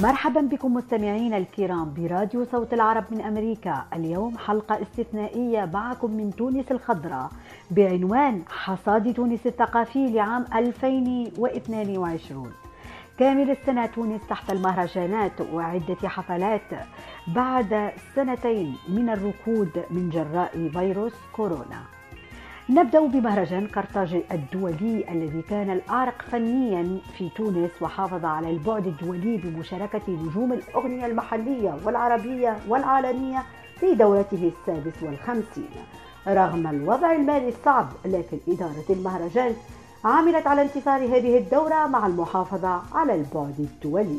[0.02, 6.72] مرحبا بكم مستمعينا الكرام براديو صوت العرب من أمريكا، اليوم حلقة استثنائية معكم من تونس
[6.72, 7.30] الخضراء
[7.70, 12.52] بعنوان حصاد تونس الثقافي لعام 2022.
[13.18, 16.70] كامل السنة تونس تحت المهرجانات وعدة حفلات
[17.26, 21.97] بعد سنتين من الركود من جراء فيروس كورونا.
[22.70, 30.00] نبدأ بمهرجان قرطاج الدولي الذي كان الأعرق فنيا في تونس وحافظ على البعد الدولي بمشاركة
[30.08, 33.42] نجوم الأغنية المحلية والعربية والعالمية
[33.80, 35.70] في دورته السادس والخمسين.
[36.28, 39.54] رغم الوضع المالي الصعب لكن إدارة المهرجان
[40.04, 44.18] عملت على انتصار هذه الدورة مع المحافظة على البعد الدولي.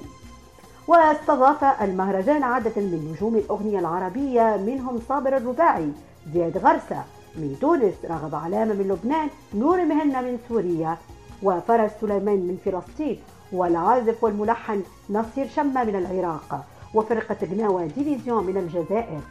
[0.88, 5.91] واستضاف المهرجان عدة من نجوم الأغنية العربية منهم صابر الرباعي
[6.34, 7.04] زياد غرسة
[7.36, 10.98] من تونس راغب علامة من لبنان نور مهنا من سوريا
[11.44, 13.20] وفرس سليمان من فلسطين
[13.52, 19.22] والعازف والملحن نصير شمة من العراق وفرقة Gnawa Diffusion من الجزائر.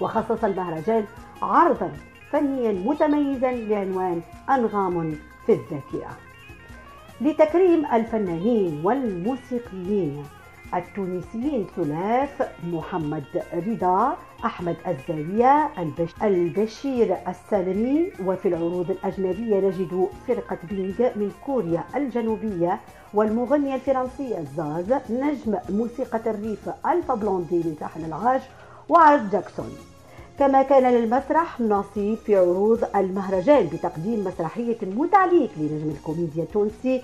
[0.00, 1.04] وخصص المهرجان
[1.42, 1.92] عرضا
[2.30, 4.20] فنيا متميزا بعنوان
[4.50, 5.16] أنغام
[5.46, 6.10] في الذاكرة.
[7.20, 10.24] لتكريم الفنانين والموسيقيين
[10.74, 13.24] التونسيين ثلاث محمد
[13.54, 16.10] رضا أحمد الزاوية البش...
[16.22, 18.10] البشير السالمي.
[18.26, 22.80] وفي العروض الأجنبية نجد فرقة بينج من كوريا الجنوبية
[23.14, 28.40] والمغنية الفرنسية زاز نجم موسيقى الريف ألفا بلوندي لتحن العاج
[28.88, 29.70] وعرض جاكسون.
[30.38, 37.02] كما كان للمسرح نصيب في عروض المهرجان بتقديم مسرحية متعليق لنجم الكوميديا التونسي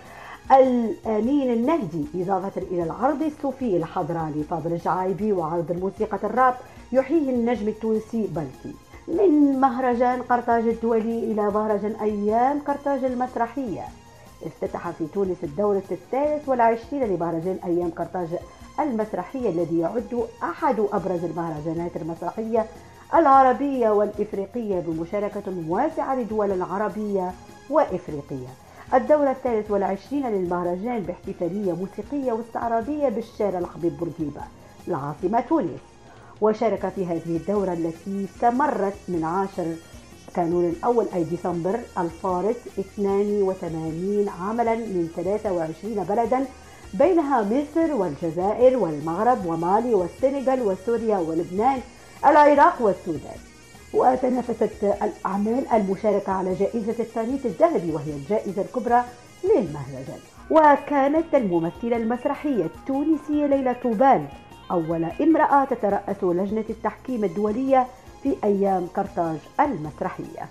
[0.53, 6.55] الأمين النهدي إضافة إلى العرض الصوفي الحضرة لفاضل الجعايبي وعرض الموسيقى الراب
[6.93, 8.75] يحييه النجم التونسي بلكي.
[9.09, 13.85] من مهرجان قرطاج الدولي إلى مهرجان أيام قرطاج المسرحية.
[14.47, 18.29] افتتح في تونس الدورة الثالث والعشرين لمهرجان أيام قرطاج
[18.81, 22.67] المسرحية الذي يعد أحد أبرز المهرجانات المسرحية
[23.15, 27.33] العربية والإفريقية بمشاركة واسعة لدول عربية
[27.71, 28.49] وإفريقية.
[28.95, 34.43] الدورة الثالث والعشرين للمهرجان باحتفالية موسيقية واستعراضية بالشارع الحبيب بورقيبة.
[34.89, 35.96] العاصمة تونس.
[36.41, 39.75] وشارك في هذه الدورة التي استمرت من عاشر
[40.35, 46.45] كانون الأول أي ديسمبر الفارط 82 عملا من 23 بلدا
[46.95, 51.81] بينها مصر والجزائر والمغرب ومالي والسنغال وسوريا ولبنان
[52.27, 53.39] العراق والسودان.
[53.95, 59.05] وتنافست الأعمال المشاركة على جائزة الثانية الذهبي وهي الجائزة الكبرى
[59.45, 60.21] للمهرجان.
[60.51, 64.27] وكانت الممثلة المسرحية التونسية ليلى طوبال
[64.71, 67.87] أول امرأة تترأس لجنة التحكيم الدولية
[68.23, 70.49] في أيام قرطاج المسرحية.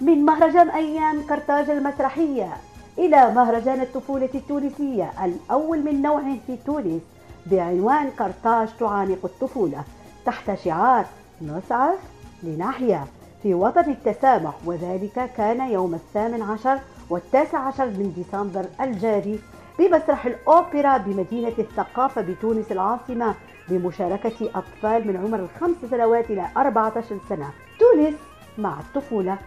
[0.00, 2.56] من مهرجان أيام قرطاج المسرحية
[2.98, 7.02] إلى مهرجان الطفولة التونسية الأول من نوعه في تونس
[7.46, 9.84] بعنوان قرطاج تعانق الطفولة
[10.26, 11.04] تحت شعار
[11.42, 11.98] نسعف
[12.42, 13.04] لنحيا
[13.42, 14.54] في وطن التسامح.
[14.64, 16.78] وذلك كان يوم الثامن عشر
[17.10, 19.38] والتاسع عشر من ديسمبر الجاري
[19.78, 23.34] بمسرح الأوبرا بمدينة الثقافة بتونس العاصمة
[23.68, 27.50] بمشاركة أطفال من عمر الخمس سنوات إلى 14 سنة.
[27.80, 28.14] تونس
[28.58, 29.38] مع الطفولة.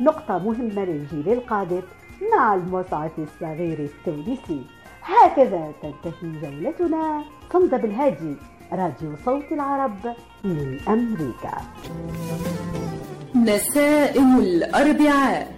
[0.00, 1.82] نقطة مهمة للجيل القادم
[2.36, 4.62] مع المصعد الصغير التونسي.
[5.02, 7.22] هكذا تنتهي جولتنا.
[7.52, 8.36] صمد بالهادي.
[8.72, 10.14] راديو صوت العرب
[10.44, 11.56] من أمريكا.
[13.34, 15.57] نسائم الأربعاء.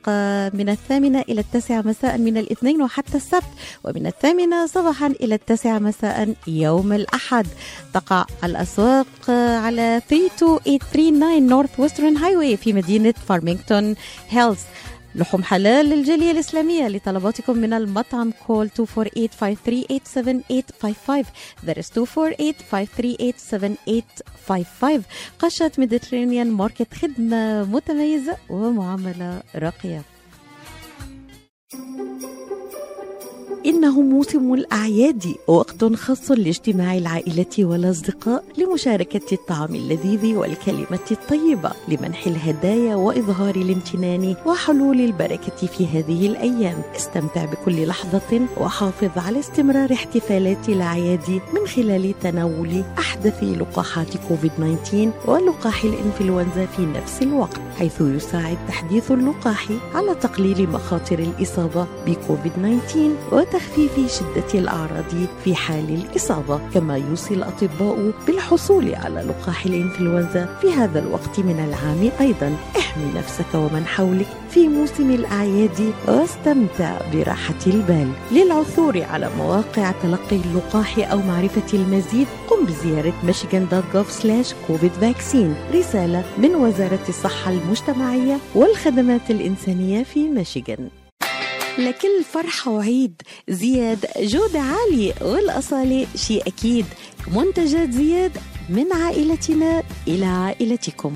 [0.53, 3.43] من الثامنة إلى التاسعة مساء من الاثنين وحتى السبت
[3.83, 7.47] ومن الثامنة صباحا إلى التاسعة مساء يوم الأحد.
[7.93, 13.95] تقع الأسواق على 32839 Northwestern Highway في مدينة فارمينغتون
[14.29, 14.59] هيلز
[15.15, 18.73] لحوم حلال للجالية الإسلامية لطلباتكم من المطعم call 248-538-7855
[21.65, 21.95] that is 248-538-7855
[25.39, 30.01] قشات Mediterranean Market خدمة متميزة ومعاملة راقية.
[33.65, 42.95] إنه موسم الأعياد وقت خاص لاجتماع العائلة والأصدقاء لمشاركة الطعام اللذيذ والكلمة الطيبة لمنح الهدايا
[42.95, 46.81] وإظهار الامتنان وحلول البركة في هذه الأيام.
[46.95, 54.95] استمتع بكل لحظة وحافظ على استمرار احتفالات الأعياد من خلال تناول أحدث لقاحات كوفيد-19
[55.29, 62.97] ولقاح الإنفلونزا في نفس الوقت حيث يساعد تحديث اللقاح على تقليل مخاطر الإصابة بكوفيد-19
[63.51, 65.11] وتخفيف شدة الأعراض
[65.43, 72.11] في حال الإصابة كما يوصي الأطباء بالحصول على لقاح الإنفلونزا في هذا الوقت من العام
[72.27, 72.57] أيضا.
[72.77, 78.11] احمي نفسك ومن حولك في موسم الأعياد واستمتع براحة البال.
[78.31, 85.55] للعثور على مواقع تلقي اللقاح أو معرفة المزيد قم بزيارة michigan.gov كوفيد فاكسين.
[85.73, 91.00] رسالة من وزارة الصحة المجتمعية والخدمات الإنسانية في ميشيغان.
[91.79, 96.85] لكل فرحة وعيد زياد جودة عالية والأصالة شيء أكيد.
[97.35, 98.31] منتجات زياد
[98.69, 101.15] من عائلتنا إلى عائلتكم.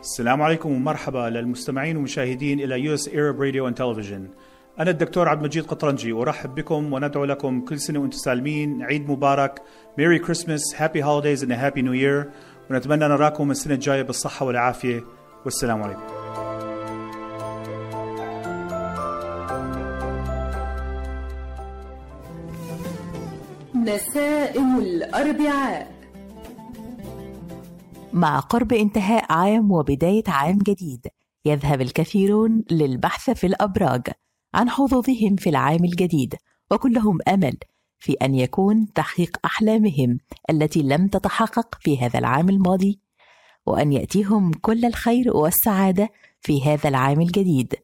[0.00, 4.30] السلام عليكم ومرحبا للمستمعين والمشاهدين إلى US Arab Radio and Television
[4.80, 8.82] أنا الدكتور عبد المجيد قطرنجي أرحب بكم وندعو لكم كل سنة وأنتم سالمين.
[8.82, 9.62] عيد مبارك.
[9.98, 12.30] Merry Christmas happy holidays and happy new year
[12.70, 15.04] ونتمنى نراكم السنة الجاية بالصحة والعافية.
[15.44, 16.25] والسلام عليكم.
[23.86, 25.96] نسائم الأربعاء.
[28.12, 31.06] مع قرب انتهاء عام وبداية عام جديد
[31.44, 34.02] يذهب الكثيرون للبحث في الأبراج
[34.54, 36.34] عن حظوظهم في العام الجديد
[36.70, 37.56] وكلهم أمل
[37.98, 40.18] في أن يكون تحقيق أحلامهم
[40.50, 43.00] التي لم تتحقق في هذا العام الماضي
[43.66, 46.08] وأن يأتيهم كل الخير والسعادة
[46.40, 47.74] في هذا العام الجديد.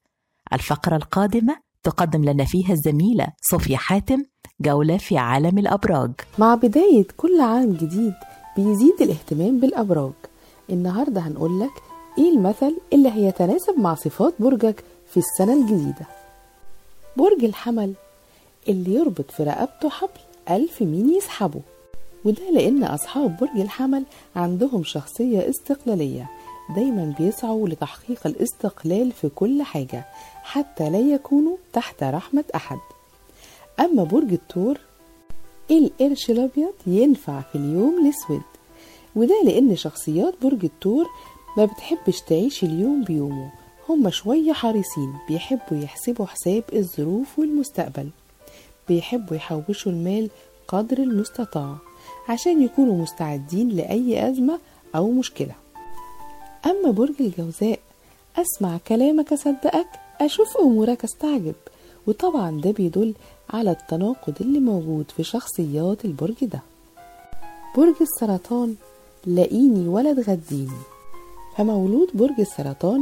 [0.53, 4.32] الفقرة القادمة تقدم لنا فيها الزميلة صوفيا حاتم
[4.63, 6.11] جولة في عالم الأبراج.
[6.39, 8.15] مع بداية كل عام جديد
[8.57, 10.13] بيزيد الاهتمام بالأبراج.
[10.71, 11.71] النهاردة هنقول لك
[12.19, 16.07] إيه المثل اللي هيتناسب مع صفات برجك في السنة الجديدة.
[17.17, 17.93] برج الحمل
[18.69, 20.11] اللي يربط في رقبته حبل
[20.51, 21.61] ألف مين يسحبه.
[22.25, 24.05] وده لأن أصحاب برج الحمل
[24.37, 26.31] عندهم شخصية استقلالية.
[26.77, 30.05] دايما بيسعوا لتحقيق الاستقلال في كل حاجة
[30.43, 32.79] حتى لا يكونوا تحت رحمة أحد.
[33.81, 34.79] أما برج الثور
[35.71, 38.43] القرش الأبيض ينفع في اليوم الأسود
[39.17, 41.07] وده لأن شخصيات برج الثور
[41.57, 43.53] ما بتحبش تعيش اليوم بيومه
[43.89, 48.09] هما شوية حريصين بيحبوا يحسبوا حساب الظروف والمستقبل
[48.89, 50.31] بيحبوا يحوشوا المال
[50.69, 51.77] قدر المستطاع
[52.29, 54.59] عشان يكونوا مستعدين لأي أزمة
[54.97, 55.55] أو مشكلة.
[56.67, 57.79] أما برج الجوزاء
[58.37, 59.87] أسمع كلامك أصدقك
[60.21, 61.55] أشوف أمورك أستعجب
[62.07, 63.15] وطبعا ده بيدل
[63.53, 66.61] على التناقض اللي موجود في شخصيات البرج ده.
[67.77, 68.75] برج السرطان
[69.27, 70.79] لاقيني ولا تغديني
[71.57, 73.01] فمولود برج السرطان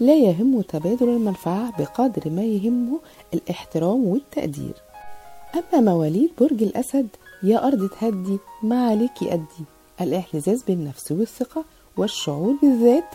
[0.00, 2.98] لا يهمه تبادل المنفعة بقدر ما يهمه
[3.34, 4.74] الاحترام والتقدير.
[5.54, 7.08] أما مواليد برج الأسد
[7.42, 9.64] يا أرض تهدي ما عليكي أدي
[10.00, 11.64] الاعتزاز بالنفس والثقة
[11.96, 13.08] والشعور بالذات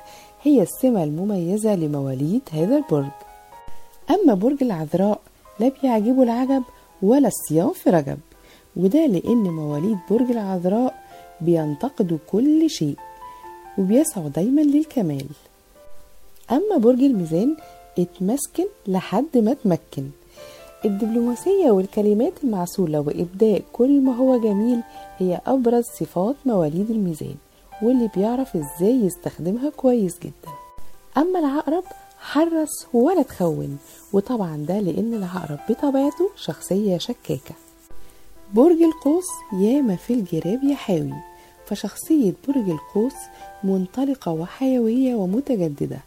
[0.44, 3.12] هي السمة المميزة لمواليد هذا البرج.
[4.10, 5.20] أما برج العذراء
[5.60, 6.64] لا بيعجبه العجب
[7.02, 8.18] ولا الصيام في رجب
[8.76, 11.04] وده لأن مواليد برج العذراء
[11.42, 12.96] بينتقدوا كل شيء
[13.78, 15.26] وبيسعوا دايما للكمال.
[16.52, 17.56] أما برج الميزان
[18.00, 20.10] اتمسكن لحد ما تمكن.
[20.86, 24.82] الدبلوماسية والكلمات المعسولة وإبداء كل ما هو جميل
[25.18, 27.36] هي أبرز صفات مواليد الميزان
[27.82, 30.52] واللي بيعرف إزاي يستخدمها كويس جدا.
[31.18, 31.84] أما العقرب
[32.20, 33.78] حرص ولا تخون.
[34.14, 37.56] وطبعا ده لأن العقرب بطبيعته شخصية شكاكة.
[38.54, 41.14] برج القوس ياما في الجراب يحاوي
[41.66, 43.14] فشخصية برج القوس
[43.64, 46.00] منطلقة وحيوية ومتجددة.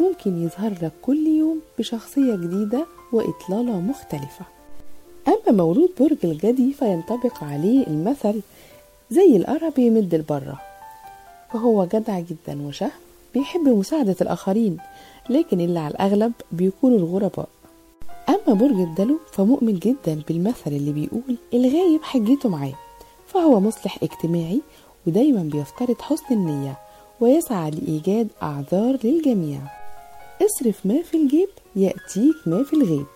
[0.00, 4.44] ممكن يظهر لك كل يوم بشخصية جديدة وإطلالة مختلفة.
[5.28, 8.40] أما مولود برج الجدي فينطبق عليه المثل
[9.10, 10.60] زي القرب يمد البرة.
[11.52, 12.90] فهو جدع جدا وشهم
[13.34, 14.76] بيحب مساعدة الآخرين.
[15.30, 17.48] لكن اللي على الأغلب بيكونوا الغرباء.
[18.28, 22.74] أما برج الدلو فمؤمن جدا بالمثل اللي بيقول الغايب حجته معاه
[23.26, 24.60] فهو مصلح اجتماعي
[25.06, 26.78] ودايما بيفترض حسن النية
[27.20, 29.60] ويسعى لإيجاد أعذار للجميع.
[30.42, 33.06] اصرف ما في الجيب يأتيك ما في الغيب.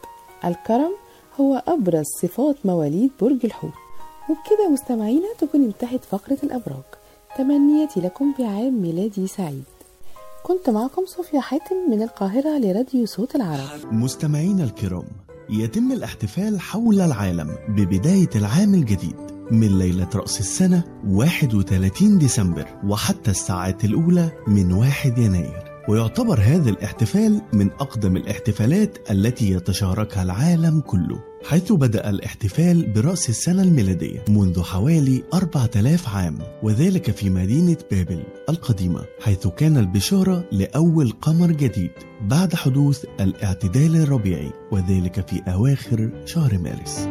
[0.44, 0.92] الكرم
[1.40, 3.72] هو أبرز صفات مواليد برج الحوت.
[4.30, 6.84] وبكده مستمعينا تكون انتهت فقرة الأبراج.
[7.38, 9.64] تمنياتي لكم بعام ميلادي سعيد.
[10.42, 13.92] كنت معكم صوفيا حاتم من القاهرة لراديو صوت العرب.
[13.92, 15.04] مستمعينا الكرام
[15.50, 19.16] يتم الاحتفال حول العالم ببداية العام الجديد
[19.50, 25.71] من ليلة رأس السنة 31 ديسمبر وحتى الساعات الأولى من 1 يناير.
[25.88, 33.62] ويعتبر هذا الاحتفال من أقدم الاحتفالات التي يتشاركها العالم كله حيث بدأ الاحتفال برأس السنة
[33.62, 41.52] الميلادية منذ حوالي 4000 عام وذلك في مدينة بابل القديمة حيث كان البشارة لأول قمر
[41.52, 41.90] جديد
[42.22, 47.08] بعد حدوث الاعتدال الربيعي وذلك في أواخر شهر مارس.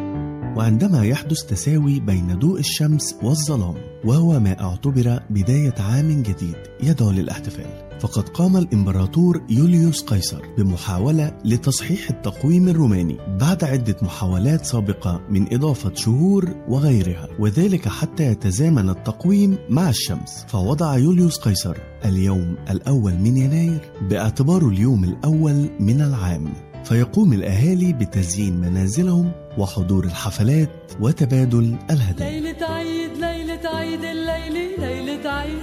[0.56, 7.91] وعندما يحدث تساوي بين ضوء الشمس والظلام وهو ما اعتبر بداية عام جديد يدعو للاحتفال.
[8.02, 15.94] فقد قام الإمبراطور يوليوس قيصر بمحاولة لتصحيح التقويم الروماني بعد عدة محاولات سابقة من إضافة
[15.94, 20.44] شهور وغيرها وذلك حتى يتزامن التقويم مع الشمس.
[20.48, 23.80] فوضع يوليوس قيصر اليوم الأول من يناير
[24.10, 26.52] باعتباره اليوم الأول من العام.
[26.84, 32.40] فيقوم الأهالي بتزيين منازلهم وحضور الحفلات وتبادل الهدايا.
[32.40, 35.58] ليلة عيد ليلة عيد الليلة ليلة عيد.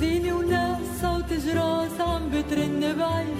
[0.00, 0.79] زينة وناس.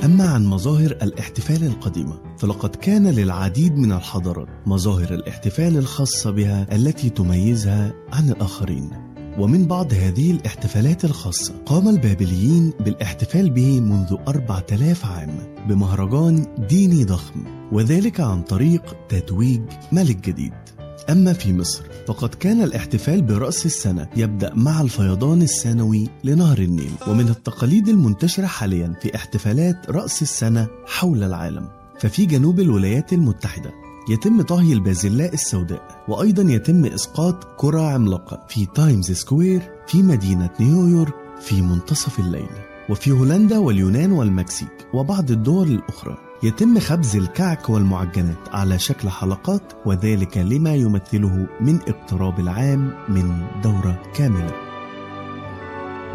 [0.05, 7.11] أما عن مظاهر الاحتفال القديمة فلقد كان للعديد من الحضارات مظاهر الاحتفال الخاصة بها التي
[7.11, 8.91] تميزها عن الآخرين.
[9.39, 17.05] ومن بعض هذه الاحتفالات الخاصة قام البابليين بالاحتفال به منذ أربعة آلاف عام بمهرجان ديني
[17.05, 19.63] ضخم وذلك عن طريق تتويج
[19.93, 20.80] ملك جديد.
[21.11, 27.29] أما في مصر فقد كان الاحتفال برأس السنة يبدأ مع الفيضان السنوي لنهر النيل ومن
[27.29, 31.69] التقاليد المنتشرة حاليا في احتفالات رأس السنة حول العالم.
[32.01, 33.71] ففي جنوب الولايات المتحدة
[34.11, 41.15] يتم طهي البازلاء السوداء وأيضا يتم إسقاط كرة عملاقة في تايمز سكوير في مدينة نيويورك
[41.41, 42.51] في منتصف الليل.
[42.89, 46.30] وفي هولندا واليونان والمكسيك وبعض الدول الأخرى.
[46.43, 54.03] يتم خبز الكعك والمعجنات على شكل حلقات وذلك لما يمثله من اقتراب العام من دورة
[54.15, 54.53] كاملة.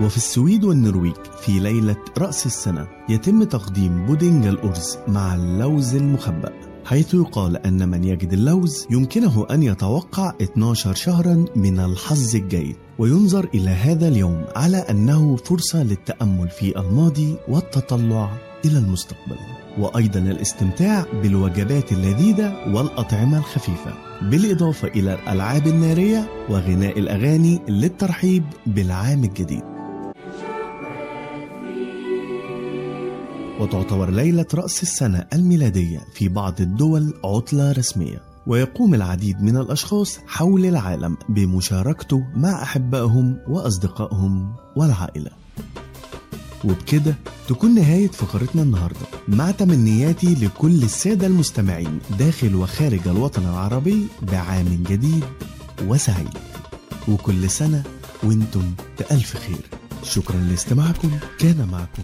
[0.01, 6.53] وفي السويد والنرويج في ليلة رأس السنة يتم تقديم بودنج الأرز مع اللوز المخبأ
[6.85, 12.75] حيث يقال أن من يجد اللوز يمكنه أن يتوقع 12 شهرا من الحظ الجيد.
[12.97, 19.64] وينظر إلى هذا اليوم على أنه فرصة للتأمل في الماضي والتطلع إلى المستقبل.
[19.77, 29.63] وأيضا الاستمتاع بالوجبات اللذيذة والأطعمة الخفيفة بالإضافة إلى الألعاب النارية وغناء الأغاني للترحيب بالعام الجديد.
[33.59, 40.65] وتعتبر ليلة رأس السنة الميلادية في بعض الدول عطلة رسمية ويقوم العديد من الأشخاص حول
[40.65, 45.31] العالم بمشاركته مع أحبائهم وأصدقائهم والعائلة.
[46.63, 47.15] وبكده
[47.47, 49.05] تكون نهاية فقرتنا النهاردة.
[49.27, 55.25] مع تمنياتي لكل السادة المستمعين داخل وخارج الوطن العربي بعام جديد
[55.87, 56.37] وسعيد.
[57.07, 57.83] وكل سنة
[58.23, 59.69] وأنتم بألف خير.
[60.03, 61.11] شكرا لاستماعكم.
[61.39, 62.03] كان معكم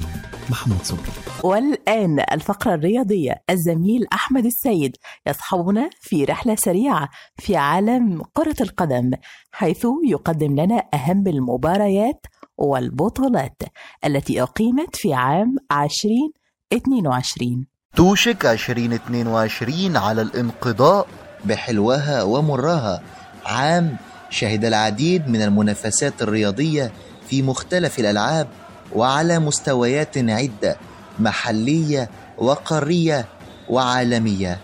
[0.49, 1.11] محمد صبري.
[1.43, 4.95] والآن الفقرة الرياضية الزميل أحمد السيد
[5.27, 9.11] يصحبنا في رحلة سريعة في عالم كرة القدم
[9.51, 12.25] حيث يقدم لنا أهم المباريات
[12.57, 13.61] والبطولات
[14.05, 21.07] التي أقيمت في عام 2022 توشك 2022 على الانقضاء
[21.45, 23.01] بحلوها ومرها.
[23.45, 23.97] عام
[24.29, 26.91] شهد العديد من المنافسات الرياضية
[27.27, 28.47] في مختلف الألعاب
[28.95, 30.77] وعلى مستويات عدة
[31.19, 33.25] محلية وقارية
[33.69, 34.59] وعالمية.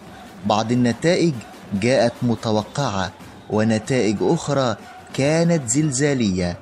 [0.45, 1.33] بعض النتائج
[1.73, 3.11] جاءت متوقعة
[3.49, 4.75] ونتائج أخرى
[5.13, 6.57] كانت زلزالية.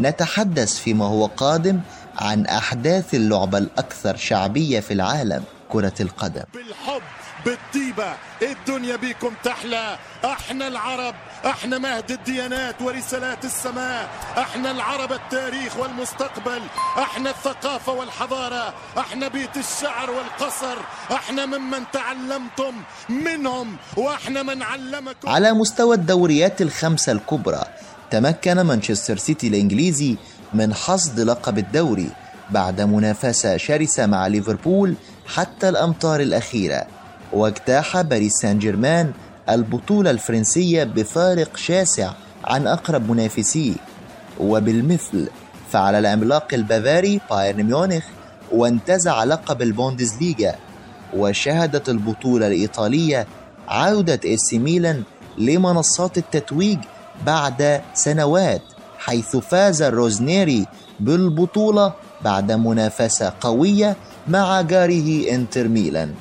[0.00, 1.80] نتحدث فيما هو قادم
[2.18, 6.42] عن أحداث اللعبة الأكثر شعبية في العالم كرة القدم.
[6.54, 7.02] بالحب
[7.44, 9.98] بالطيبة الدنيا بيكم تحلى.
[10.24, 11.14] أحنا العرب
[11.46, 14.08] أحنا مهد الديانات ورسالات السماء.
[14.38, 16.62] أحنا العرب التاريخ والمستقبل.
[16.98, 18.74] أحنا الثقافة والحضارة.
[18.98, 20.76] أحنا بيت الشعر والقصر.
[21.12, 22.74] أحنا ممن تعلمتم
[23.08, 25.28] منهم وأحنا من علمكم.
[25.28, 27.62] على مستوى الدوريات الخمسة الكبرى
[28.10, 30.16] تمكن مانشستر سيتي الإنجليزي
[30.54, 32.10] من حصد لقب الدوري
[32.50, 34.94] بعد منافسة شرسة مع ليفربول
[35.26, 36.86] حتى الأمتار الأخيرة
[37.32, 39.12] واجتاح باريس سان جيرمان
[39.48, 42.12] البطولة الفرنسية بفارق شاسع
[42.44, 43.74] عن أقرب منافسيه
[44.40, 45.28] وبالمثل
[45.72, 48.04] فعل العملاق البافاري بايرن ميونخ
[48.52, 50.54] وانتزع لقب البوندسليغا
[51.16, 53.26] وشهدت البطولة الإيطالية
[53.68, 55.02] عودة إيسي ميلان
[55.38, 56.78] لمنصات التتويج
[57.26, 58.62] بعد سنوات
[58.98, 60.66] حيث فاز الروزنيري
[61.00, 61.92] بالبطولة
[62.24, 63.96] بعد منافسة قوية
[64.28, 66.14] مع جاره إنتر ميلان.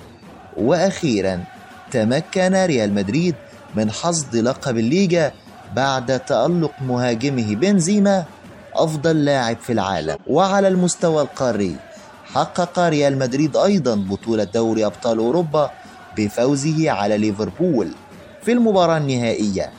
[0.58, 1.44] وأخيرا
[1.92, 3.36] تمكن ريال مدريد
[3.76, 5.32] من حصد لقب الليجا
[5.76, 8.26] بعد تألق مهاجمه بنزيما
[8.74, 10.18] أفضل لاعب في العالم.
[10.28, 11.76] وعلى المستوى القاري
[12.34, 15.72] حقق ريال مدريد أيضا بطولة دوري أبطال أوروبا
[16.18, 17.92] بفوزه على ليفربول
[18.44, 19.70] في المباراة النهائية.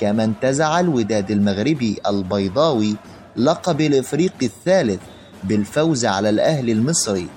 [0.00, 2.96] كما انتزع الوداد المغربي البيضاوي
[3.36, 5.00] لقب الإفريقي الثالث
[5.44, 7.28] بالفوز على الأهلي المصري.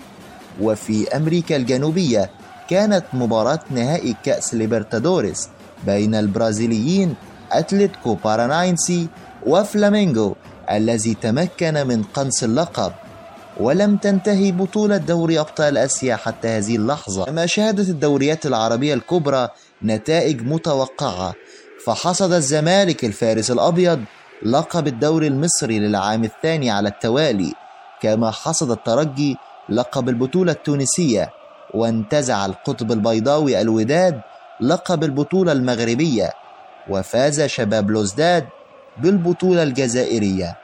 [0.62, 2.30] وفي أمريكا الجنوبية
[2.70, 5.49] كانت مباراة نهائي كأس ليبرتادوريس
[5.86, 7.16] بين البرازيليين
[7.51, 9.08] أتلتيكو باراناينسي
[9.45, 10.36] وفلامينغو
[10.72, 12.91] الذي تمكن من قنص اللقب.
[13.60, 17.26] ولم تنتهي بطولة دوري أبطال آسيا حتى هذه اللحظة.
[17.26, 19.49] كما شهدت الدوريات العربية الكبرى
[19.84, 21.34] نتائج متوقعة
[21.88, 24.03] فحصد الزمالك الفارس الأبيض
[24.45, 27.53] لقب الدوري المصري للعام الثاني على التوالي
[28.01, 29.38] كما حصد الترجي
[29.69, 31.29] لقب البطولة التونسية
[31.73, 34.21] وانتزع القطب البيضاوي الوداد
[34.61, 36.33] لقب البطولة المغربية
[36.89, 38.45] وفاز شباب لوزداد
[38.97, 40.57] بالبطولة الجزائرية.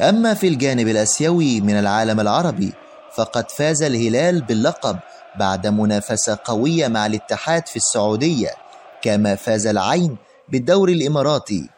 [0.00, 2.72] أما في الجانب الآسيوي من العالم العربي
[3.14, 4.98] فقد فاز الهلال باللقب
[5.38, 8.65] بعد منافسة قوية مع الاتحاد في السعودية.
[9.02, 10.16] كما فاز العين
[10.48, 11.70] بالدوري الإماراتي.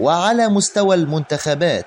[0.00, 1.86] وعلى مستوى المنتخبات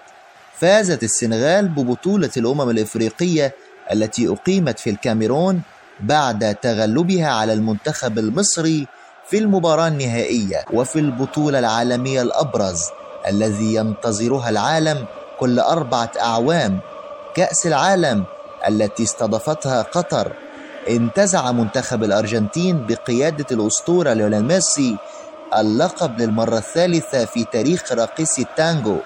[0.59, 3.55] فازت السنغال ببطولة الأمم الإفريقية
[3.93, 5.61] التي أقيمت في الكاميرون
[5.99, 8.87] بعد تغلبها على المنتخب المصري
[9.29, 12.81] في المباراة النهائية وفي البطولة العالمية الأبرز
[13.27, 15.05] الذي ينتظرها العالم
[15.39, 16.79] كل أربعة أعوام
[17.35, 18.25] كأس العالم
[18.67, 20.31] التي استضافتها قطر.
[20.89, 24.97] انتزع منتخب الأرجنتين بقيادة الأسطورة ليونيل ميسي
[25.57, 28.97] اللقب للمرة الثالثة في تاريخ راقصي التانجو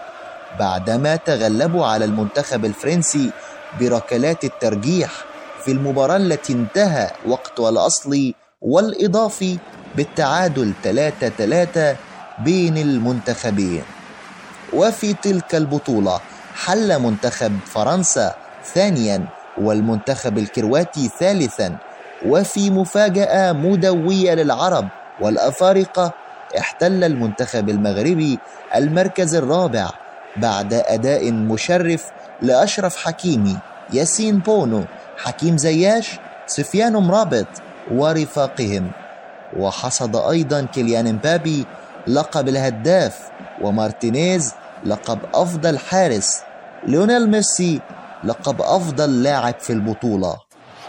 [0.60, 3.32] بعدما تغلبوا على المنتخب الفرنسي
[3.80, 5.12] بركلات الترجيح
[5.66, 9.58] في المباراة التي انتهى وقتها الأصلي والإضافي
[9.96, 11.98] بالتعادل 3-3
[12.44, 13.84] بين المنتخبين.
[14.74, 16.20] وفي تلك البطولة
[16.56, 18.36] حل منتخب فرنسا
[18.74, 21.78] ثانيا والمنتخب الكرواتي ثالثا
[22.26, 24.88] وفي مفاجأة مدوية للعرب
[25.22, 26.12] والأفارقة
[26.58, 28.40] احتل المنتخب المغربي
[28.76, 29.90] المركز الرابع
[30.38, 32.06] بعد أداء مشرف
[32.42, 33.58] لأشرف حكيمي
[33.94, 34.84] ياسين بونو
[35.18, 37.48] حكيم زياش سفيان مرابط
[37.92, 38.92] ورفاقهم.
[39.58, 41.66] وحصد أيضا كيليان امبابي
[42.08, 43.20] لقب الهداف
[43.62, 44.54] ومارتينيز
[44.86, 46.42] لقب أفضل حارس
[46.88, 47.82] ليونيل ميسي
[48.24, 50.36] لقب أفضل لاعب في البطولة.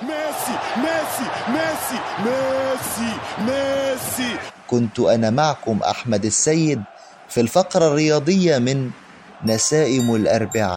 [0.02, 3.12] ميسي ميسي ميسي ميسي
[3.46, 4.36] ميسي.
[4.68, 6.82] كنت أنا معكم أحمد السيد
[7.28, 8.90] في الفقرة الرياضية من
[9.44, 10.76] نسائم الأربعاء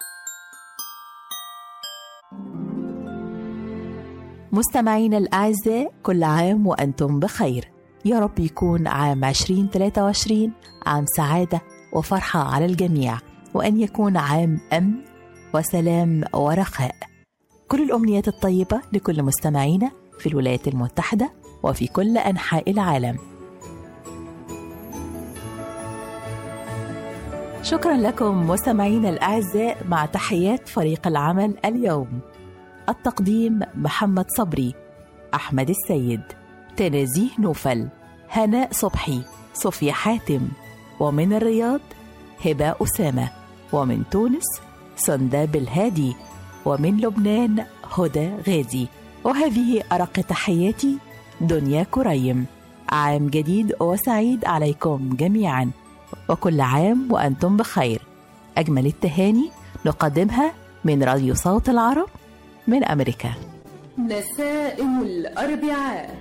[4.52, 7.72] مستمعينا الأعزاء كل عام وأنتم بخير.
[8.06, 10.52] يا رب يكون عام 2023
[10.86, 11.62] عام سعادة
[11.94, 13.18] وفرحة على الجميع
[13.54, 15.13] وأن يكون عام أمن
[15.54, 16.96] وسلام ورخاء.
[17.68, 21.32] كل الأمنيات الطيبة لكل مستمعينا في الولايات المتحدة
[21.64, 23.18] وفي كل أنحاء العالم.
[27.62, 32.20] شكرا لكم مستمعينا الأعزاء مع تحيات فريق العمل اليوم.
[32.90, 34.74] التقديم محمد صبري
[35.34, 36.22] أحمد السيد
[36.78, 37.88] تنازيه نوفل
[38.30, 39.22] هناء صبحي
[39.54, 40.48] صوفيا حاتم
[41.00, 41.80] ومن الرياض
[42.46, 43.30] هباء أسامة
[43.74, 44.44] ومن تونس
[44.96, 46.16] سنداب الهادي
[46.66, 47.66] ومن لبنان
[47.98, 48.88] هدى غازي.
[49.24, 50.98] وهذه أرق تحياتي
[51.42, 52.46] دنيا كريم.
[52.90, 55.72] عام جديد وسعيد عليكم جميعا.
[56.30, 58.02] وكل عام وأنتم بخير.
[58.58, 59.50] أجمل التهاني
[59.86, 60.52] نقدمها
[60.86, 62.08] من راديو صوت العرب
[62.68, 63.34] من أمريكا.
[63.98, 66.16] نسائم الأربعاء.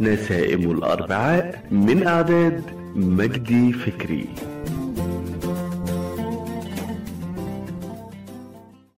[0.00, 4.26] نسائم الأربعاء من إعداد مجدي فكري.